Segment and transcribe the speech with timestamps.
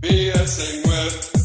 [0.00, 1.37] BSing with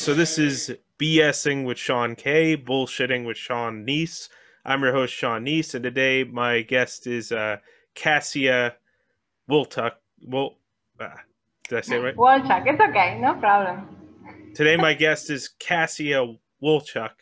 [0.00, 4.28] right, so this is BSing with Sean K, bullshitting with Sean Neese.
[4.64, 7.58] I'm your host, Sean Neese, and today my guest is uh,
[7.94, 8.76] Cassia
[9.50, 9.92] Wiltuck.
[10.22, 10.56] Well,
[10.98, 11.08] uh,
[11.68, 12.16] did I say it right?
[12.16, 13.88] Wolchak, it's okay, no problem.
[14.54, 17.12] Today my guest is Cassia Wolchuk,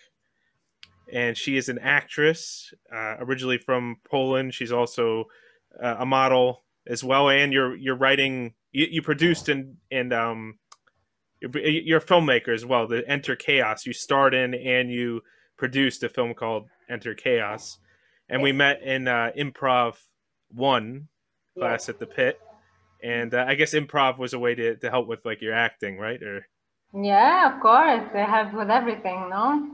[1.13, 4.55] and she is an actress, uh, originally from Poland.
[4.55, 5.25] She's also
[5.83, 8.55] uh, a model as well, and you're you're writing.
[8.73, 10.59] You, you produced and and um,
[11.41, 12.87] you're, a filmmaker as well.
[12.87, 13.87] The Enter Chaos.
[13.87, 15.23] You starred in and you
[15.57, 17.79] produced a film called Enter Chaos,
[18.29, 19.95] and we met in uh, Improv
[20.53, 21.09] One
[21.57, 22.39] class at the Pit.
[23.03, 25.99] And uh, I guess improv was a way to, to help with like your acting,
[25.99, 26.21] right?
[26.21, 26.47] Or
[26.93, 29.71] Yeah, of course, they have with everything, no?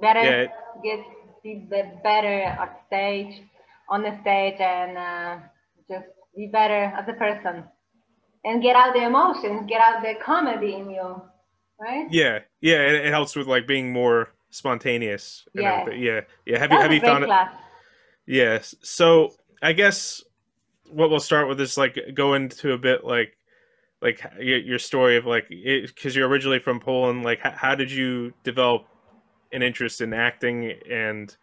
[0.00, 0.46] Better Yeah.
[0.82, 1.04] get
[1.42, 3.42] be the better on stage,
[3.88, 5.38] on the stage, and uh,
[5.88, 7.64] just be better as a person,
[8.44, 11.22] and get out the emotions, get out the comedy in you,
[11.80, 12.06] right?
[12.10, 15.46] Yeah, yeah, it, it helps with like being more spontaneous.
[15.54, 15.80] and Yeah.
[15.80, 16.02] everything.
[16.02, 16.58] yeah, yeah.
[16.58, 17.26] Have you have you found it?
[17.26, 17.54] class.
[18.26, 18.74] Yes.
[18.82, 20.22] So I guess
[20.90, 23.36] what we'll start with is like go into a bit like
[24.00, 27.24] like your, story of like because you're originally from Poland.
[27.24, 28.86] Like how, did you develop
[29.52, 31.36] an interest in acting and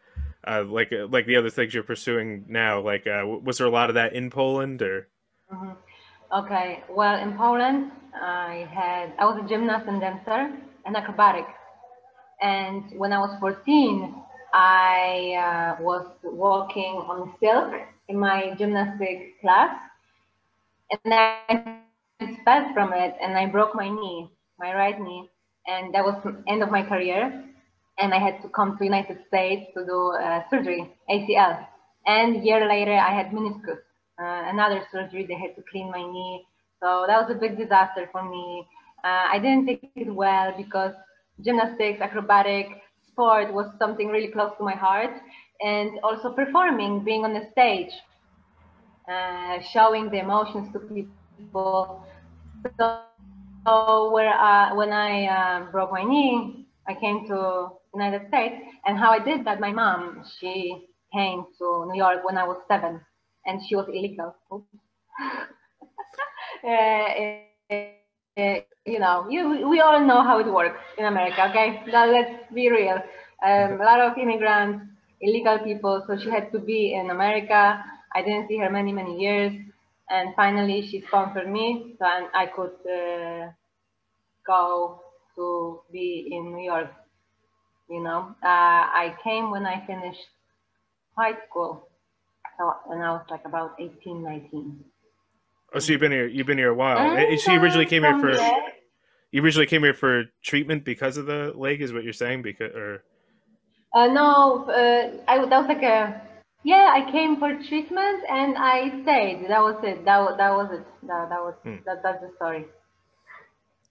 [0.48, 2.80] uh, like uh, like the other things you're pursuing now?
[2.82, 5.10] Like uh, was there a lot of that in Poland or?
[5.52, 5.76] Mhm.
[6.36, 10.52] Okay, well, in Poland, I had I was a gymnast and dancer
[10.86, 11.46] and acrobatic.
[12.42, 14.14] And when I was 14,
[14.54, 17.72] I uh, was walking on silk
[18.10, 19.80] in my gymnastic class,
[20.92, 21.80] and I
[22.44, 25.30] fell from it, and I broke my knee, my right knee,
[25.68, 27.46] and that was the end of my career.
[27.98, 31.66] And I had to come to United States to do uh, surgery, ACL.
[32.06, 33.80] And a year later, I had meniscus
[34.20, 35.26] uh, another surgery.
[35.26, 36.46] They had to clean my knee.
[36.82, 38.66] So that was a big disaster for me.
[39.04, 40.94] Uh, I didn't take it well because
[41.42, 42.68] gymnastics, acrobatic,
[43.08, 45.12] sport was something really close to my heart.
[45.62, 47.92] And also performing, being on the stage,
[49.10, 52.04] uh, showing the emotions to people.
[52.80, 53.00] So,
[53.66, 58.56] so where, uh, when I uh, broke my knee, I came to United States.
[58.86, 62.58] And how I did that, my mom, she came to New York when I was
[62.68, 63.00] seven
[63.46, 64.36] and she was illegal.
[66.68, 67.08] Uh,
[68.86, 71.82] you know, you, we all know how it works in America, okay?
[71.88, 73.00] Now let's be real.
[73.46, 74.86] Um, a lot of immigrants,
[75.22, 77.84] illegal people, so she had to be in America.
[78.14, 79.54] I didn't see her many, many years.
[80.10, 83.52] And finally, she sponsored me, so I, I could uh,
[84.46, 85.00] go
[85.36, 86.90] to be in New York.
[87.90, 90.28] You know, uh, I came when I finished
[91.18, 91.88] high school.
[92.58, 94.84] So, and I was like about 18, 19.
[95.74, 96.28] Oh, so you've been here.
[96.28, 96.98] You've been here a while.
[96.98, 98.32] And, And she originally came here for.
[99.32, 102.42] You originally came here for treatment because of the leg, is what you're saying?
[102.44, 103.04] Because or
[103.94, 106.22] Uh, no, uh, I that was like a
[106.64, 106.92] yeah.
[106.94, 109.50] I came for treatment and I stayed.
[109.50, 110.06] That was it.
[110.06, 110.86] That was that was it.
[111.08, 111.76] That, that was Hmm.
[111.86, 112.66] that, that's the story.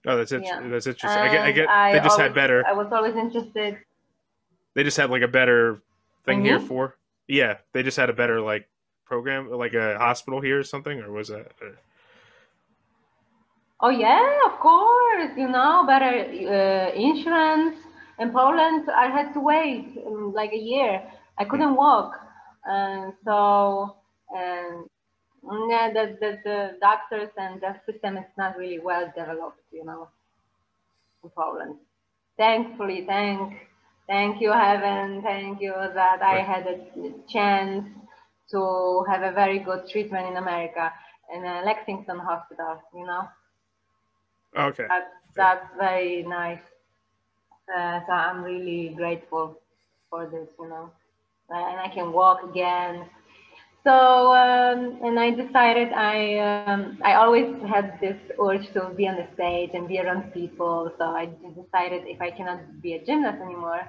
[0.07, 0.43] oh, that's it.
[0.43, 0.61] Yeah.
[0.67, 1.21] That's interesting.
[1.21, 1.41] I get.
[1.41, 2.01] I And get.
[2.01, 2.65] They just had better.
[2.65, 3.77] I was always interested.
[4.73, 5.81] They just had like a better
[6.25, 6.67] thing here Mhm.
[6.67, 6.95] for.
[7.27, 8.67] Yeah, they just had a better like
[9.05, 11.51] program, like a hospital here or something, or was that?
[11.61, 11.77] Or...
[13.81, 15.31] Oh yeah, of course.
[15.37, 17.77] You know, better uh, insurance.
[18.17, 21.03] In Poland, I had to wait um, like a year.
[21.37, 22.13] I couldn't walk,
[22.63, 23.97] and so
[24.33, 24.85] and
[25.69, 29.61] yeah, the, the the doctors and the system is not really well developed.
[29.71, 30.07] You know,
[31.23, 31.75] in Poland.
[32.37, 33.53] Thankfully, thank
[34.07, 37.85] thank you heaven, thank you that I had a chance
[38.51, 40.91] to have a very good treatment in America
[41.33, 42.81] in a Lexington hospital.
[42.93, 43.27] You know.
[44.57, 44.85] Okay.
[44.87, 46.61] That's that's very nice.
[47.75, 49.59] Uh, so I'm really grateful
[50.09, 50.91] for this, you know,
[51.49, 53.05] and I can walk again.
[53.85, 59.15] So um, and I decided I um, I always had this urge to be on
[59.15, 60.91] the stage and be around people.
[60.97, 63.87] So I decided if I cannot be a gymnast anymore,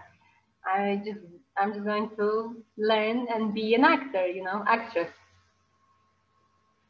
[0.66, 1.20] I just
[1.56, 5.10] I'm just going to learn and be an actor, you know, actress.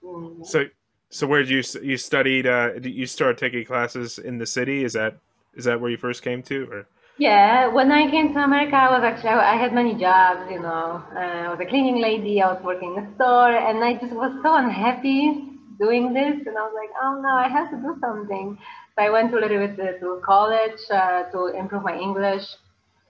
[0.03, 0.45] Mm.
[0.45, 0.65] So,
[1.11, 2.49] so where did you you studied?
[2.49, 4.83] Uh, did you start taking classes in the city?
[4.83, 5.17] Is that
[5.55, 6.87] is that where you first came to, or
[7.19, 10.51] Yeah, when I came to America, I was actually I had many jobs.
[10.51, 12.43] You know, uh, I was a cleaning lady.
[12.43, 16.37] I was working in a store, and I just was so unhappy doing this.
[16.47, 18.59] And I was like, oh no, I have to do something.
[18.95, 22.45] So I went a little bit to, to college uh, to improve my English,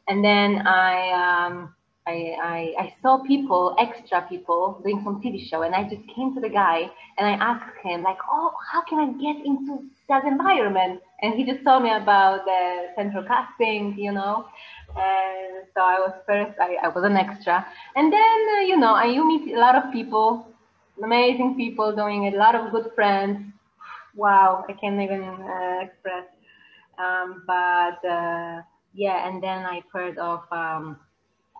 [0.06, 1.74] and then I um,
[2.06, 6.34] I, I I saw people, extra people, doing some TV show, and I just came
[6.34, 6.88] to the guy
[7.18, 11.00] and I asked him like, oh, how can I get into that environment?
[11.22, 14.46] And he just told me about the central casting, you know.
[14.96, 17.66] And so I was first, I, I was an extra,
[17.96, 20.46] and then uh, you know, I you meet a lot of people,
[21.02, 23.52] amazing people, doing a lot of good friends.
[24.14, 26.24] Wow, I can't even uh, express.
[26.98, 28.62] Um, but uh,
[28.94, 30.98] yeah, and then I've heard of um,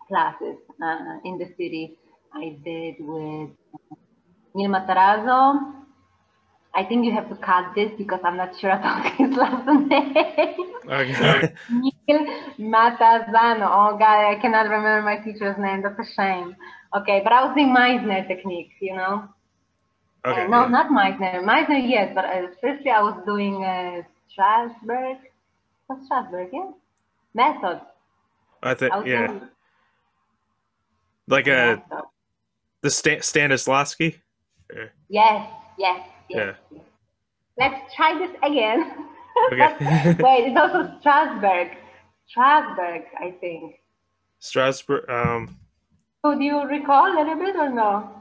[0.07, 1.97] classes uh, in the city.
[2.33, 3.49] I did with
[4.53, 5.73] Neil Matarazzo.
[6.75, 10.73] I think you have to cut this because I'm not sure about his last name.
[10.85, 11.53] Okay.
[11.69, 12.19] Neil
[12.59, 13.67] Matarazzo.
[13.67, 15.81] Oh God, I cannot remember my teacher's name.
[15.81, 16.55] That's a shame.
[16.95, 19.27] Okay, but I was doing Meisner techniques, you know.
[20.25, 20.45] Okay.
[20.45, 20.67] Uh, no, yeah.
[20.67, 21.43] not Meisner.
[21.43, 24.01] Meisner, yes, but uh, firstly I was doing uh,
[24.31, 25.19] Strasberg.
[25.87, 26.49] What's Strasberg?
[26.53, 26.71] Yeah,
[27.33, 27.81] method.
[28.63, 29.41] I think yeah, doing
[31.27, 31.81] like method.
[32.81, 34.15] the Stan- Stanislavski.
[35.09, 36.55] Yes, yes, yes.
[36.71, 36.81] yes.
[37.57, 39.07] Let's try this again.
[39.51, 40.15] Okay.
[40.23, 41.77] Wait, it's also Strasbourg.
[42.27, 43.75] Strasbourg, I think.
[44.39, 45.09] Strasbourg.
[45.09, 45.57] Um.
[46.25, 48.11] So do you recall a little bit or no?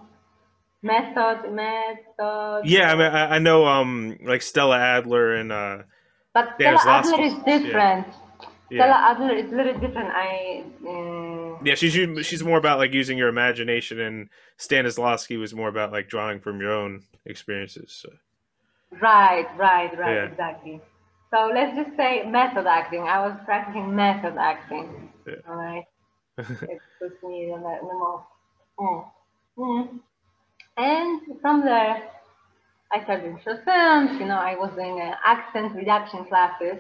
[0.83, 2.63] Method, method.
[2.65, 5.79] Yeah, I mean, I, I know um like Stella Adler and uh
[6.35, 8.07] But Yeah, Stella Adler is different.
[8.07, 8.26] yeah
[8.73, 10.11] Adler is a little different.
[10.13, 10.65] I.
[10.87, 14.29] Um, yeah she's she's more about like using your imagination and
[14.59, 17.93] Stanislavski was more about like drawing from your own experiences.
[17.93, 18.11] So.
[19.01, 20.25] Right, right, right, Yeah.
[20.25, 20.81] exactly.
[21.33, 23.03] So let's just say method acting.
[23.03, 25.11] I was practicing method acting.
[25.27, 25.35] Yeah.
[25.49, 25.85] All right.
[26.39, 28.25] it puts me the, the most.
[28.79, 29.05] Mm.
[29.59, 30.01] Mm.
[30.77, 32.11] And from there,
[32.93, 34.21] I started doing short films.
[34.21, 36.79] You know, I was doing uh, accent reduction classes.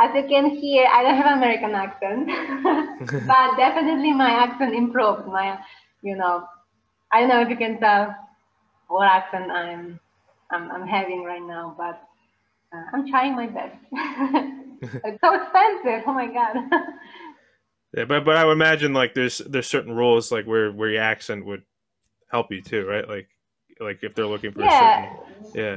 [0.00, 2.26] As you can hear, I don't have American accent,
[3.28, 5.26] but definitely my accent improved.
[5.26, 5.58] My,
[6.02, 6.46] you know,
[7.12, 8.14] I don't know if you can tell
[8.88, 10.00] what accent I'm,
[10.50, 12.02] I'm, I'm having right now, but
[12.72, 13.76] uh, I'm trying my best.
[15.04, 16.04] it's so expensive.
[16.06, 16.56] Oh my god.
[17.96, 21.02] Yeah, but but I would imagine like there's there's certain roles like where where your
[21.02, 21.64] accent would
[22.30, 23.08] help you too, right?
[23.08, 23.26] Like
[23.80, 24.78] like if they're looking for a yeah.
[24.78, 25.10] certain
[25.52, 25.76] yeah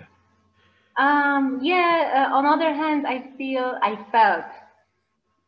[0.98, 4.46] Um, yeah, uh, on other hand, I feel I felt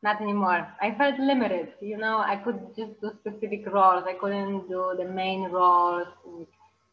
[0.03, 0.67] not anymore.
[0.81, 4.03] I felt limited, you know, I could just do specific roles.
[4.07, 6.07] I couldn't do the main roles,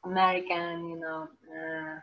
[0.04, 1.28] American, you know.
[1.52, 2.00] Uh,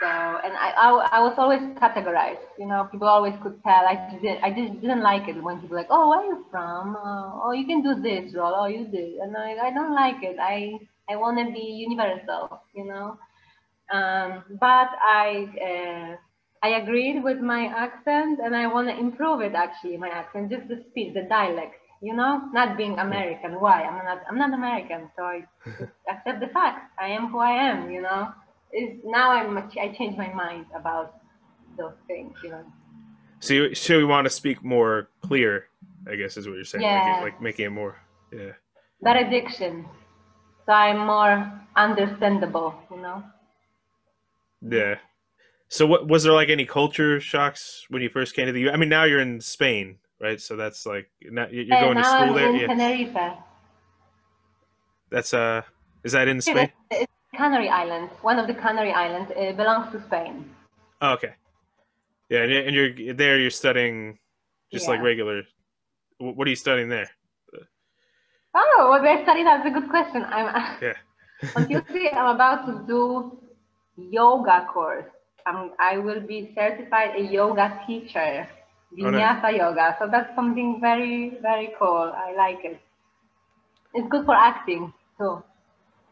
[0.00, 3.84] so, and I, I, I was always categorized, you know, people always could tell.
[3.86, 6.96] I did, I just didn't like it when people like, oh, where are you from?
[6.96, 8.54] Uh, oh, you can do this role.
[8.54, 9.14] Oh, you did.
[9.14, 10.36] And I, I don't like it.
[10.40, 10.78] I,
[11.10, 13.18] I want to be universal, you know.
[13.92, 16.16] Um, but I uh,
[16.62, 20.68] I agreed with my accent and I want to improve it actually my accent just
[20.68, 25.10] the speed the dialect you know not being American why I'm not I'm not American
[25.16, 25.44] so I
[26.12, 28.28] accept the fact I am who I am you know
[28.72, 31.16] is now I'm I changed my mind about
[31.78, 32.64] those things you know
[33.40, 35.64] So you, so we want to speak more clear,
[36.06, 36.84] I guess is what you're saying.
[36.84, 37.16] Like, Yeah.
[37.18, 37.96] it, like making it more.
[38.32, 38.52] Yeah.
[39.02, 39.86] that addiction
[40.66, 41.34] so I'm more
[41.74, 43.24] understandable you know
[44.62, 44.96] Yeah.
[45.68, 48.70] So what was there like any culture shocks when you first came to the U?
[48.70, 50.40] I mean, now you're in Spain, right?
[50.40, 52.48] So that's like not, you're and going to school I'm there.
[52.50, 52.66] in Yeah.
[52.66, 53.38] Tenerife
[55.10, 55.62] That's uh,
[56.04, 56.70] is that in Spain?
[56.90, 60.50] It's Canary Islands one of the Canary Islands it belongs to Spain
[61.00, 61.34] Oh, okay.
[62.28, 63.38] Yeah, and you're- there.
[63.38, 64.18] You're studying
[64.72, 65.42] just like regular.
[66.18, 67.08] What are you studying there?
[68.54, 69.42] Oh, what I study?
[69.42, 70.24] That's a good question.
[70.28, 70.46] I'm
[70.82, 70.94] Yeah.
[71.56, 72.10] on Tuesday.
[72.12, 73.40] I'm about to do
[74.10, 75.04] yoga course.
[75.46, 78.46] I'm, I will be certified a yoga teacher,
[79.02, 79.20] Oh, nice.
[79.22, 79.96] Vinyasa yoga.
[80.00, 82.12] So that's something very, very cool.
[82.14, 82.80] I like it.
[83.94, 85.42] It's good for acting too.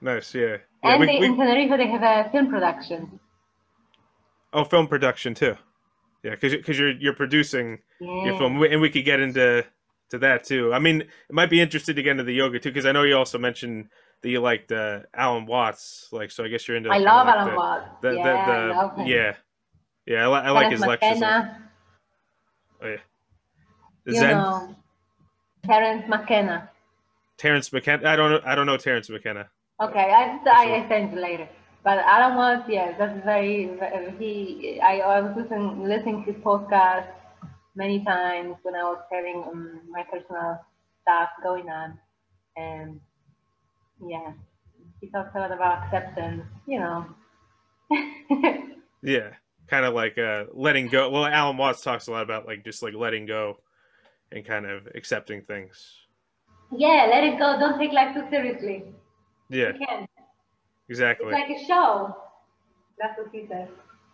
[0.01, 0.35] Nice.
[0.35, 0.47] Yeah.
[0.47, 0.57] yeah
[0.93, 3.19] and we- they, we- in Tenerife, they have a film production.
[4.53, 5.57] oh, film production too.
[6.23, 8.25] Yeah, because because you're you're producing Yeah.
[8.25, 9.65] your film, and we could get into
[10.11, 10.73] to that too.
[10.75, 13.05] I mean, it might be interesting to get into the yoga too, because I know
[13.05, 13.89] you also mentioned
[14.23, 16.09] that you liked uh, Alan Watts.
[16.13, 16.91] Like, so I guess you're into.
[16.91, 17.89] I love like Alan the, Watts.
[18.03, 19.07] The, yeah, the, the, I love him.
[19.07, 19.35] yeah,
[20.07, 20.25] yeah.
[20.25, 21.21] I, li- I like Terence his lectures.
[21.21, 21.63] McKenna,
[22.81, 22.97] Oh, yeah.
[24.07, 24.31] you Zen.
[24.37, 24.77] know,
[25.67, 26.71] Terence McKenna.
[27.37, 28.09] Terence McKenna.
[28.09, 28.41] I don't know.
[28.45, 29.49] I don't know Terence McKenna.
[29.81, 31.49] Okay, I I, I send you later.
[31.85, 34.81] But Alan Watts, yeah, that's very, very he.
[34.81, 37.07] I, I was listening listening to his podcast
[37.77, 40.59] many times when I was having um, my personal
[41.03, 41.99] stuff going on,
[42.57, 43.01] and
[44.05, 44.33] yeah,
[45.01, 46.45] he talks a lot about acceptance.
[46.67, 47.07] You know.
[49.03, 49.31] Yeah,
[49.69, 51.09] kind of like uh, letting go.
[51.11, 53.59] Well, Alan Watts talks a lot about like just like letting go
[54.33, 55.95] and kind of accepting things.
[56.77, 57.59] yeah, let it go.
[57.59, 58.85] Don't take life too seriously.
[59.49, 59.73] Yeah,
[60.89, 61.29] exactly.
[61.29, 62.17] It's like a show.
[62.99, 63.69] That's what he says.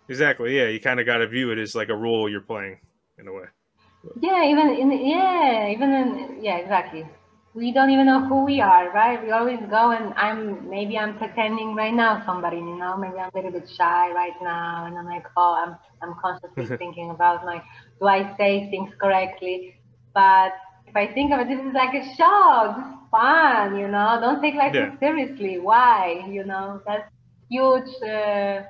[0.09, 0.57] Exactly.
[0.57, 2.79] Yeah, you kind of got to view it as like a role you're playing
[3.19, 3.47] in a way.
[4.21, 7.07] Yeah, even in yeah, even in yeah, exactly.
[7.55, 9.23] We don't even know who we are, right?
[9.23, 13.31] We always go and I'm maybe I'm pretending right now somebody, you know, maybe I'm
[13.33, 17.45] a little bit shy right now and I'm like, oh, I'm I'm consciously thinking about
[17.47, 17.63] like,
[18.01, 19.77] do I say things correctly?
[20.15, 20.53] But
[20.87, 24.19] if I think of it, this is like a show, this is fun, you know.
[24.21, 24.99] Don't take life Yeah.
[24.99, 25.59] seriously.
[25.61, 26.25] Why?
[26.29, 27.09] You know, that's
[27.49, 28.63] huge uh,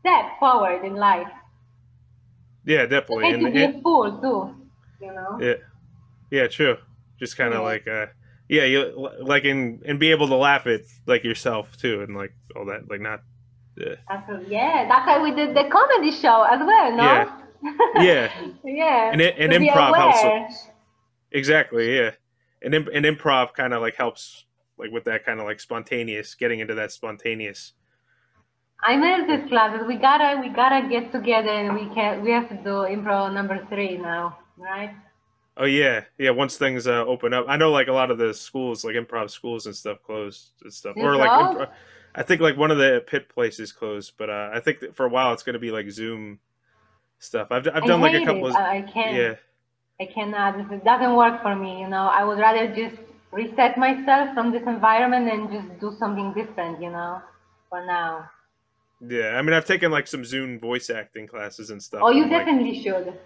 [0.00, 1.28] step forward in life.
[2.64, 3.22] Yeah, definitely.
[3.22, 5.38] makes And, you be and- a fool too, you know.
[5.40, 5.54] yeah,
[6.30, 6.76] yeah, true.
[7.18, 7.66] Just kind of Yeah.
[7.72, 8.06] like uh,
[8.48, 12.32] yeah, you like and and be able to laugh at like yourself too, and like
[12.56, 13.20] all that, like not.
[13.76, 13.94] Yeah.
[14.10, 14.52] Absolutely.
[14.54, 17.02] Yeah, that's why we did the comedy show as well, no?
[17.04, 17.34] Yeah.
[17.96, 18.30] Yeah.
[18.64, 19.10] yeah.
[19.12, 20.22] And and improv helps.
[20.22, 20.70] with-
[21.32, 21.96] Exactly.
[21.96, 22.12] Yeah.
[22.62, 24.46] And im- and improv kind of like helps
[24.78, 27.72] like with that kind of like spontaneous getting into that spontaneous.
[28.82, 29.86] I missed this classes.
[29.86, 33.64] We gotta we gotta get together and we can we have to do improv number
[33.68, 34.94] three now, right?
[35.60, 36.30] Oh yeah, yeah.
[36.30, 39.28] Once things uh, open up, I know like a lot of the schools, like improv
[39.30, 41.68] schools and stuff, closed and stuff, or like
[42.14, 45.06] I think like one of the pit places closed, but uh, I think that for
[45.06, 46.38] a while it's gonna be like Zoom
[47.18, 47.48] stuff.
[47.50, 48.50] I've I've I done like a couple it.
[48.50, 49.16] of I, can't.
[49.16, 49.34] yeah
[50.00, 50.60] I cannot.
[50.72, 51.80] It doesn't work for me.
[51.80, 52.96] You know, I would rather just
[53.32, 56.80] reset myself from this environment and just do something different.
[56.80, 57.20] You know,
[57.68, 58.30] for now.
[59.00, 59.36] yeah.
[59.36, 62.00] I mean I've taken like some Zoom voice acting classes and stuff.
[62.04, 63.18] Oh, you and, like, definitely should.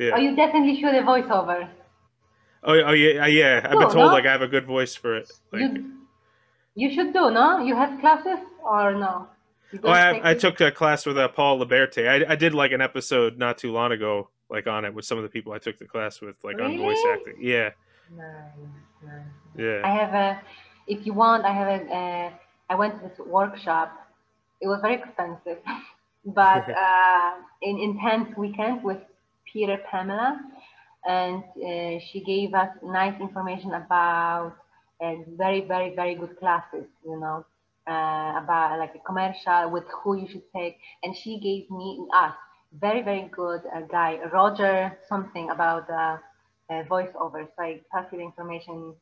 [0.00, 0.12] Yeah.
[0.14, 1.68] Oh, you definitely should a voiceover.
[2.62, 3.60] Oh, oh yeah, yeah.
[3.64, 4.06] I've been told no?
[4.06, 5.30] like I have a good voice for it.
[5.52, 5.92] Like, you,
[6.74, 7.58] you should do, no?
[7.58, 9.28] You have classes or no?
[9.84, 12.08] Oh, I, I took a class with uh, Paul Liberte.
[12.08, 15.16] I, I did like an episode not too long ago, like on it with some
[15.16, 17.36] of the people I took the class with, like on voice acting.
[17.40, 17.70] Yeah,
[18.16, 18.26] Nice,
[19.04, 19.12] nice.
[19.56, 19.80] yeah.
[19.84, 20.40] I have a,
[20.88, 22.30] if you want, I have a, uh,
[22.68, 23.92] I went to this workshop.
[24.60, 25.58] It was very expensive,
[26.24, 28.98] but uh, in intense weekend with
[29.52, 30.40] Peter Pamela,
[31.06, 34.56] and uh, she gave us nice information about
[35.00, 36.86] uh, very, very, very good classes.
[37.04, 37.44] You know,
[37.86, 42.34] uh, about like a commercial with who you should take, and she gave me us
[42.72, 45.90] very, very good uh, guy Roger something about.
[45.90, 46.18] Uh,
[46.70, 47.46] uh, voiceover.
[47.56, 48.94] So I passed the information.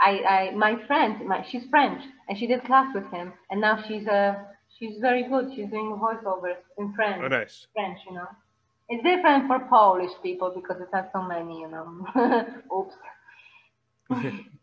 [0.00, 3.82] I, I, my friend, my, she's French, and she did class with him, and now
[3.86, 4.34] she's uh,
[4.78, 5.50] she's very good.
[5.54, 7.22] She's doing voiceovers in French.
[7.24, 7.66] Oh, nice.
[7.74, 8.28] French, you know.
[8.88, 12.06] It's different for Polish people because it's not so many, you know.
[12.74, 12.94] Oops.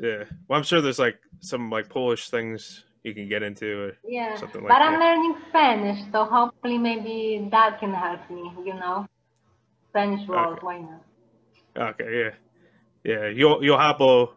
[0.00, 0.24] Yeah.
[0.46, 3.92] Well, I'm sure there's like some like Polish things you can get into.
[4.06, 5.00] Yeah, Something like but I'm that.
[5.00, 9.06] learning Spanish, so hopefully maybe that can help me, you know.
[9.90, 10.66] Spanish world, Okay.
[10.66, 11.02] why not?
[11.76, 12.30] Okay, yeah,
[13.04, 13.26] yeah.
[13.28, 14.34] Yo, yo hablo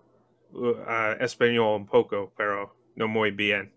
[0.55, 3.71] uh, español un poco, pero no muy bien.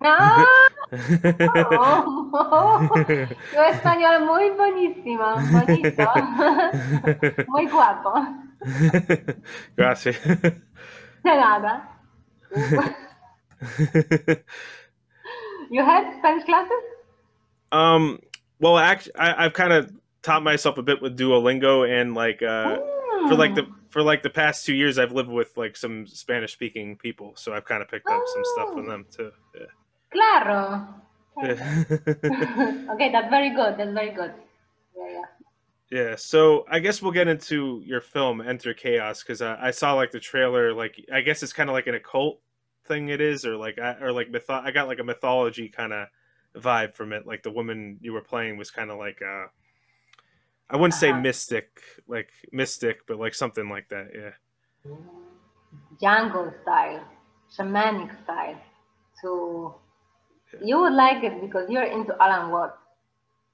[0.00, 0.44] Ah,
[0.92, 6.06] oh, tu español muy buenísimo, bonito,
[7.48, 8.26] muy guapo.
[9.76, 10.16] Gracias.
[10.22, 10.50] De
[11.24, 11.88] nada.
[15.70, 16.84] You had Spanish classes?
[17.72, 18.20] um.
[18.58, 19.92] Well, actually, I, I've kind of
[20.22, 22.78] taught myself a bit with Duolingo, and like uh,
[23.28, 23.66] for like the
[23.96, 27.54] for like the past two years, I've lived with like some Spanish speaking people, so
[27.54, 28.90] I've kind of picked up some stuff from Oh.
[28.90, 29.30] them too.
[30.12, 30.86] Claro.
[31.42, 31.84] Yeah.
[32.92, 33.78] okay, that's very good.
[33.78, 34.34] That's very good.
[34.94, 35.22] Yeah, yeah.
[35.90, 39.94] Yeah, so I guess we'll get into your film Enter Chaos because I, I saw
[39.94, 40.74] like the trailer.
[40.74, 42.40] Like I guess it's kind of like an occult
[42.84, 43.08] thing.
[43.08, 46.08] It is, or like I, or like mytho- I got like a mythology kind of
[46.54, 47.26] vibe from it.
[47.26, 49.46] Like the woman you were playing was kind of like uh,
[50.70, 51.12] I wouldn't say Uh-huh.
[51.12, 54.08] mystic, like mystic, but like something like that.
[54.14, 54.32] Yeah.
[56.00, 57.02] Jungle style,
[57.56, 58.60] shamanic style.
[59.22, 59.80] So
[60.60, 62.78] you would like it because you're into Alan Watts.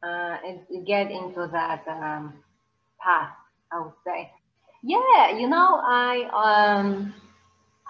[0.02, 2.42] Uh, and you get into that um,
[3.00, 3.34] path,
[3.72, 4.30] I would say.
[4.82, 7.14] Yeah, you know, I um,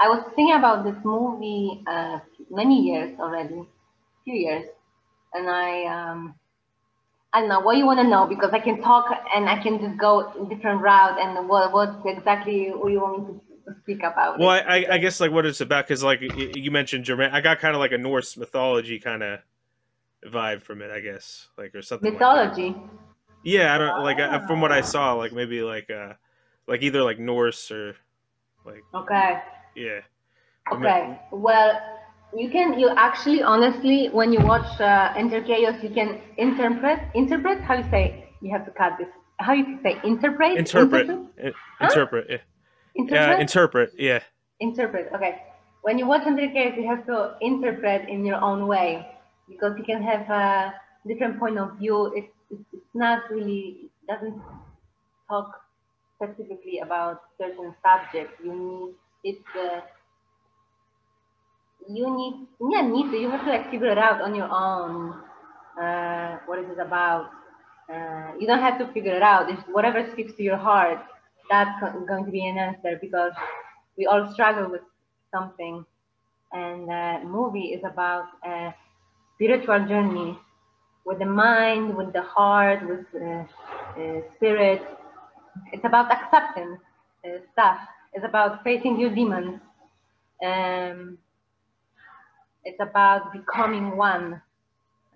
[0.01, 3.69] I was thinking about this movie uh, many years already,
[4.25, 4.69] few years,
[5.35, 6.35] and I um,
[7.33, 9.81] I don't know what you want to know because I can talk and I can
[9.81, 14.39] just go different route and what what exactly you want me to speak about.
[14.39, 14.51] Well.
[14.51, 17.59] I, I, I guess like what it's about because like you mentioned German, I got
[17.59, 19.41] kind of like a Norse mythology kind of
[20.27, 20.91] vibe from it.
[20.91, 22.13] I guess like or something.
[22.13, 22.77] like mythology.
[23.45, 26.13] Yeah, I don't like uh, from what I saw, like maybe like uh,
[26.67, 27.97] like either like Norse or
[28.67, 29.41] like Okay.
[29.75, 30.01] yeah.
[30.67, 31.21] I Okay.
[31.33, 31.81] Well,
[32.35, 37.61] you can you actually honestly when you watch uh, Enter Chaos, you can interpret interpret
[37.61, 39.09] how you say you have to cut this.
[39.39, 40.57] How you say interpret?
[40.57, 41.29] Interpret, Interpret.
[41.39, 42.39] in- interpret, yeah.
[42.95, 43.37] Interpret.
[43.37, 44.21] yeah, interpret, yeah.
[44.61, 45.13] interpret.
[45.15, 45.43] Okay.
[45.83, 49.07] When you watch Enter Chaos, you have to interpret in your own way
[49.49, 50.75] because you can have a
[51.07, 52.13] different point of view.
[52.15, 54.41] It's it's it's not really it doesn't
[55.29, 55.61] talk
[56.17, 58.35] specifically about certain subjects.
[58.45, 59.81] You need it's uh,
[61.89, 65.15] you need yeah need to you have to like figure it out on your own.
[65.81, 67.31] Uh, what is it about?
[67.93, 69.51] Uh, you don't have to figure it out.
[69.51, 70.99] It's whatever speaks to your heart.
[71.51, 73.33] That's going to be an answer because
[73.97, 74.83] we all struggle with
[75.35, 75.85] something,
[76.53, 78.75] and the movie is about a
[79.35, 80.39] spiritual journey
[81.05, 83.47] with the mind, with the heart, with the
[83.99, 84.83] uh, spirit.
[85.73, 86.81] It's about acceptance
[87.25, 87.79] uh, stuff.
[88.15, 89.61] It's about facing your demons.
[90.45, 91.19] Um,
[92.65, 94.41] it's about becoming one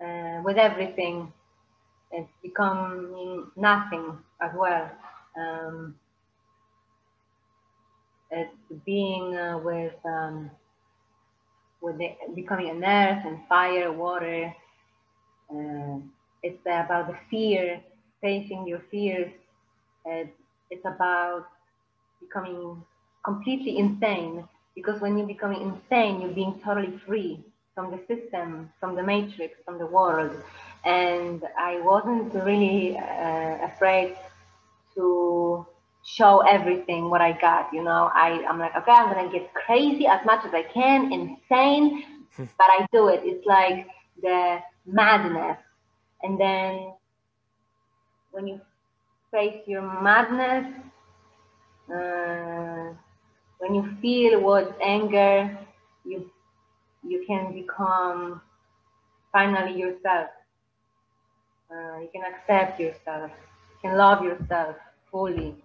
[0.01, 1.31] uh, with everything.
[2.11, 4.91] It's becoming nothing as well.
[5.37, 5.95] Um,
[8.31, 10.49] it's being uh, with um,
[11.81, 14.53] with the, becoming an earth and fire, water.
[15.49, 15.99] Uh,
[16.43, 17.81] it's about the fear,
[18.21, 19.31] facing your fears.
[20.05, 20.25] Uh,
[20.69, 21.47] it's about
[22.21, 22.83] becoming
[23.25, 24.47] completely insane
[24.77, 27.43] because when you're becoming insane, you're being totally free
[27.73, 30.31] from the system, from the matrix, from the world.
[30.85, 34.15] And I wasn't really uh, afraid
[34.93, 35.65] to
[36.05, 37.73] show everything what I got.
[37.73, 41.11] You know, I I'm like, okay, I'm gonna get crazy as much as I can,
[41.11, 42.03] insane,
[42.37, 43.21] but I do it.
[43.23, 43.87] It's like
[44.21, 45.57] the madness,
[46.23, 46.93] and then
[48.31, 48.61] when you
[49.31, 50.65] face your madness,
[51.93, 52.36] uh,
[53.67, 55.57] when you feel what's anger,
[56.05, 56.29] you
[57.07, 58.41] you can become
[59.31, 60.29] finally yourself.
[61.69, 63.31] Uh, you can accept yourself.
[63.83, 64.75] You can love yourself
[65.11, 65.55] fully.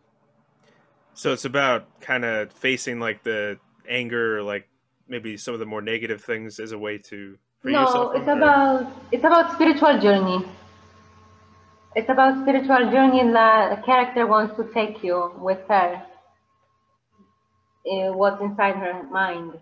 [1.15, 4.69] So it's about kind of facing like the anger, or like
[5.09, 8.13] maybe some of the more negative things as a way to free no, yourself.
[8.17, 10.45] it's or- about it's about spiritual journey.
[11.95, 16.03] It's about spiritual journey the, the character wants to take you with her.
[17.87, 19.55] Uh, what's inside her mind.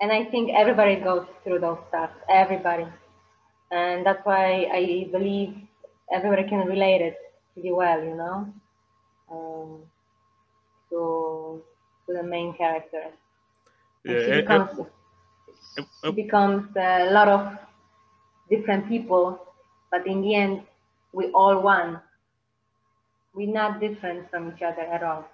[0.00, 2.10] And I think everybody goes through those stuff.
[2.28, 2.86] Everybody.
[3.70, 5.54] And that's why I believe
[6.12, 7.16] everybody can relate it
[7.54, 8.52] pretty well, you know,
[9.30, 9.82] um,
[10.90, 11.62] to
[12.06, 13.04] to the main character.
[14.04, 14.70] Yeah, she it- it- becomes
[15.78, 17.58] it- she it- becomes a lot of
[18.50, 19.38] different people,
[19.90, 20.62] but in the end,
[21.12, 22.00] we all one.
[23.34, 25.24] We're not different from each other at all.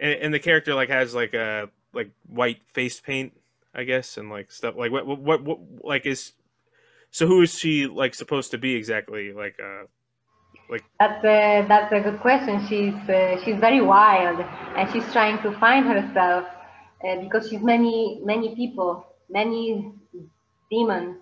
[0.00, 3.32] And, and the character like has like a like white face paint,
[3.74, 6.32] I guess, and like stuff like what what what, what like is.
[7.10, 9.32] So who is she like supposed to be exactly?
[9.32, 9.84] Like uh,
[11.00, 12.66] That's a that's a good question.
[12.68, 14.40] She's uh, she's very wild,
[14.76, 16.46] and she's trying to find herself
[17.06, 19.92] uh, because she's many many people, many
[20.70, 21.16] demons,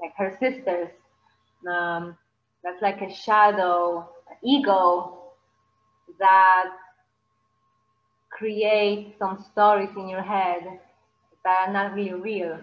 [0.00, 0.88] like her sisters.
[1.70, 2.16] Um,
[2.64, 4.08] that's like a shadow
[4.44, 5.18] ego
[6.18, 6.70] that
[8.38, 10.80] creates some stories in your head
[11.44, 12.58] that are not really real,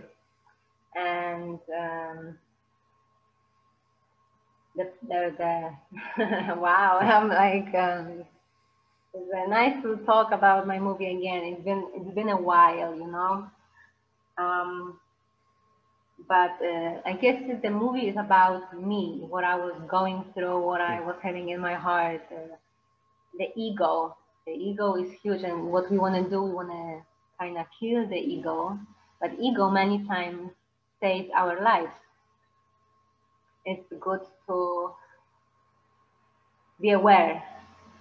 [0.95, 2.37] and um,
[4.75, 8.23] the the, the wow i'm like um
[9.13, 11.43] it's nice to talk about my movie again.
[11.45, 13.47] It's been it's been a while you know?
[14.37, 14.99] Um
[16.27, 20.81] but uh, i guess the movie is about me what i was going through what
[20.81, 22.55] i was having in my heart uh,
[23.37, 27.01] the ego the ego is huge and what we want to do we want to
[27.39, 28.77] kind of kill the ego
[29.19, 30.51] but ego many times
[31.01, 31.91] saves our lives
[33.65, 34.91] it's good to
[36.79, 37.43] be aware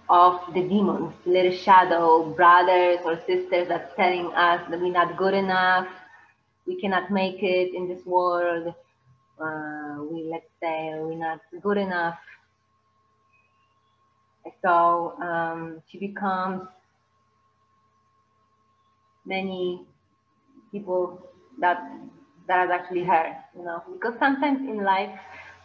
[0.09, 5.33] of the demons, little shadow brothers or sisters that's telling us that we're not good
[5.33, 5.87] enough,
[6.67, 8.73] we cannot make it in this world,
[9.41, 12.17] uh, we let's say we're not good enough.
[14.61, 16.67] So um, she becomes
[19.25, 19.85] many
[20.71, 21.21] people
[21.59, 21.81] that
[22.47, 25.09] that is actually her, you know, because sometimes in life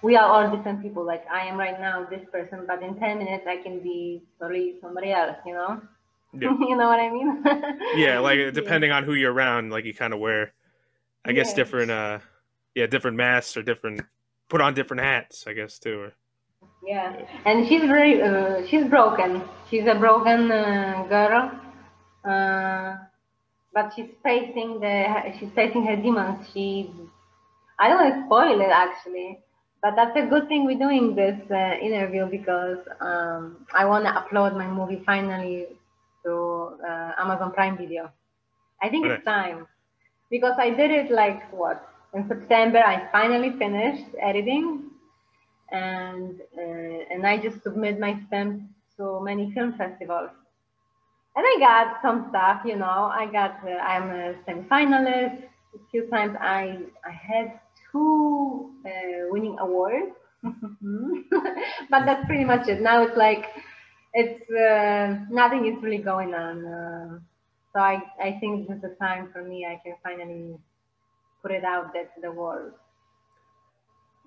[0.02, 1.04] we are all different people.
[1.04, 4.76] Like I am right now this person, but in ten minutes I can be totally
[4.80, 5.80] somebody else, you know.
[6.32, 6.56] Yeah.
[6.60, 7.44] you know what I mean?
[7.96, 10.52] yeah, like depending on who you're around, like you kind of wear,
[11.24, 11.56] I guess Yeah.
[11.56, 12.18] different uh,
[12.74, 14.02] yeah, different masks or different
[14.48, 16.00] put on different hats, I guess too.
[16.00, 16.12] Or
[16.82, 17.14] Yeah,
[17.44, 19.42] and she's very uh, she's broken.
[19.70, 21.50] She's a broken uh, girl,
[22.24, 22.96] uh,
[23.74, 26.46] but she's facing the she's facing her demons.
[26.52, 26.90] She
[27.78, 29.40] I don't want to spoil it actually,
[29.82, 34.10] but that's a good thing we're doing this uh, interview because um, I want to
[34.12, 35.66] upload my movie finally
[36.24, 38.10] to uh, Amazon Prime Video.
[38.82, 39.14] I think Okay.
[39.16, 39.66] it's time
[40.30, 42.78] because I did it like what in September.
[42.78, 44.89] I finally finished editing,
[45.72, 50.30] and uh, and I just submit my film to many film festivals.
[51.36, 53.10] And I got some stuff, you know.
[53.12, 55.44] I got uh, I'm a semi-finalist.
[55.74, 62.80] A few times I I had two uh, winning awards, but that's pretty much it.
[62.80, 63.46] Now it's like
[64.12, 66.64] it's uh, nothing is really going on.
[66.66, 67.18] Uh,
[67.72, 69.66] so I I think this is the time for me.
[69.66, 70.58] I can finally
[71.42, 72.72] put it out there to the world.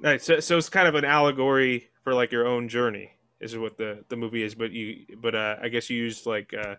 [0.04, 0.26] Nice.
[0.26, 4.04] So, so it's kind of an allegory for like your own journey, is what the
[4.10, 4.54] the movie is.
[4.54, 6.76] But you, but uh, I guess you used like, uh,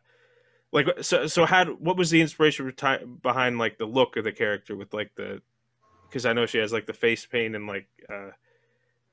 [0.72, 1.26] like so.
[1.26, 1.64] So how?
[1.64, 2.70] What was the inspiration
[3.22, 5.40] behind like the look of the character with like the?
[6.06, 8.30] Because I know she has like the face paint and like, uh,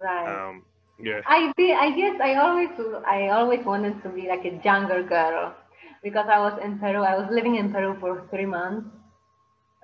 [0.02, 0.50] Right.
[0.50, 0.66] um,
[1.00, 1.22] yeah.
[1.26, 2.70] I be, I guess I always
[3.08, 5.56] I always wanted to be like a jungle girl
[6.04, 7.02] because I was in Peru.
[7.02, 8.90] I was living in Peru for three months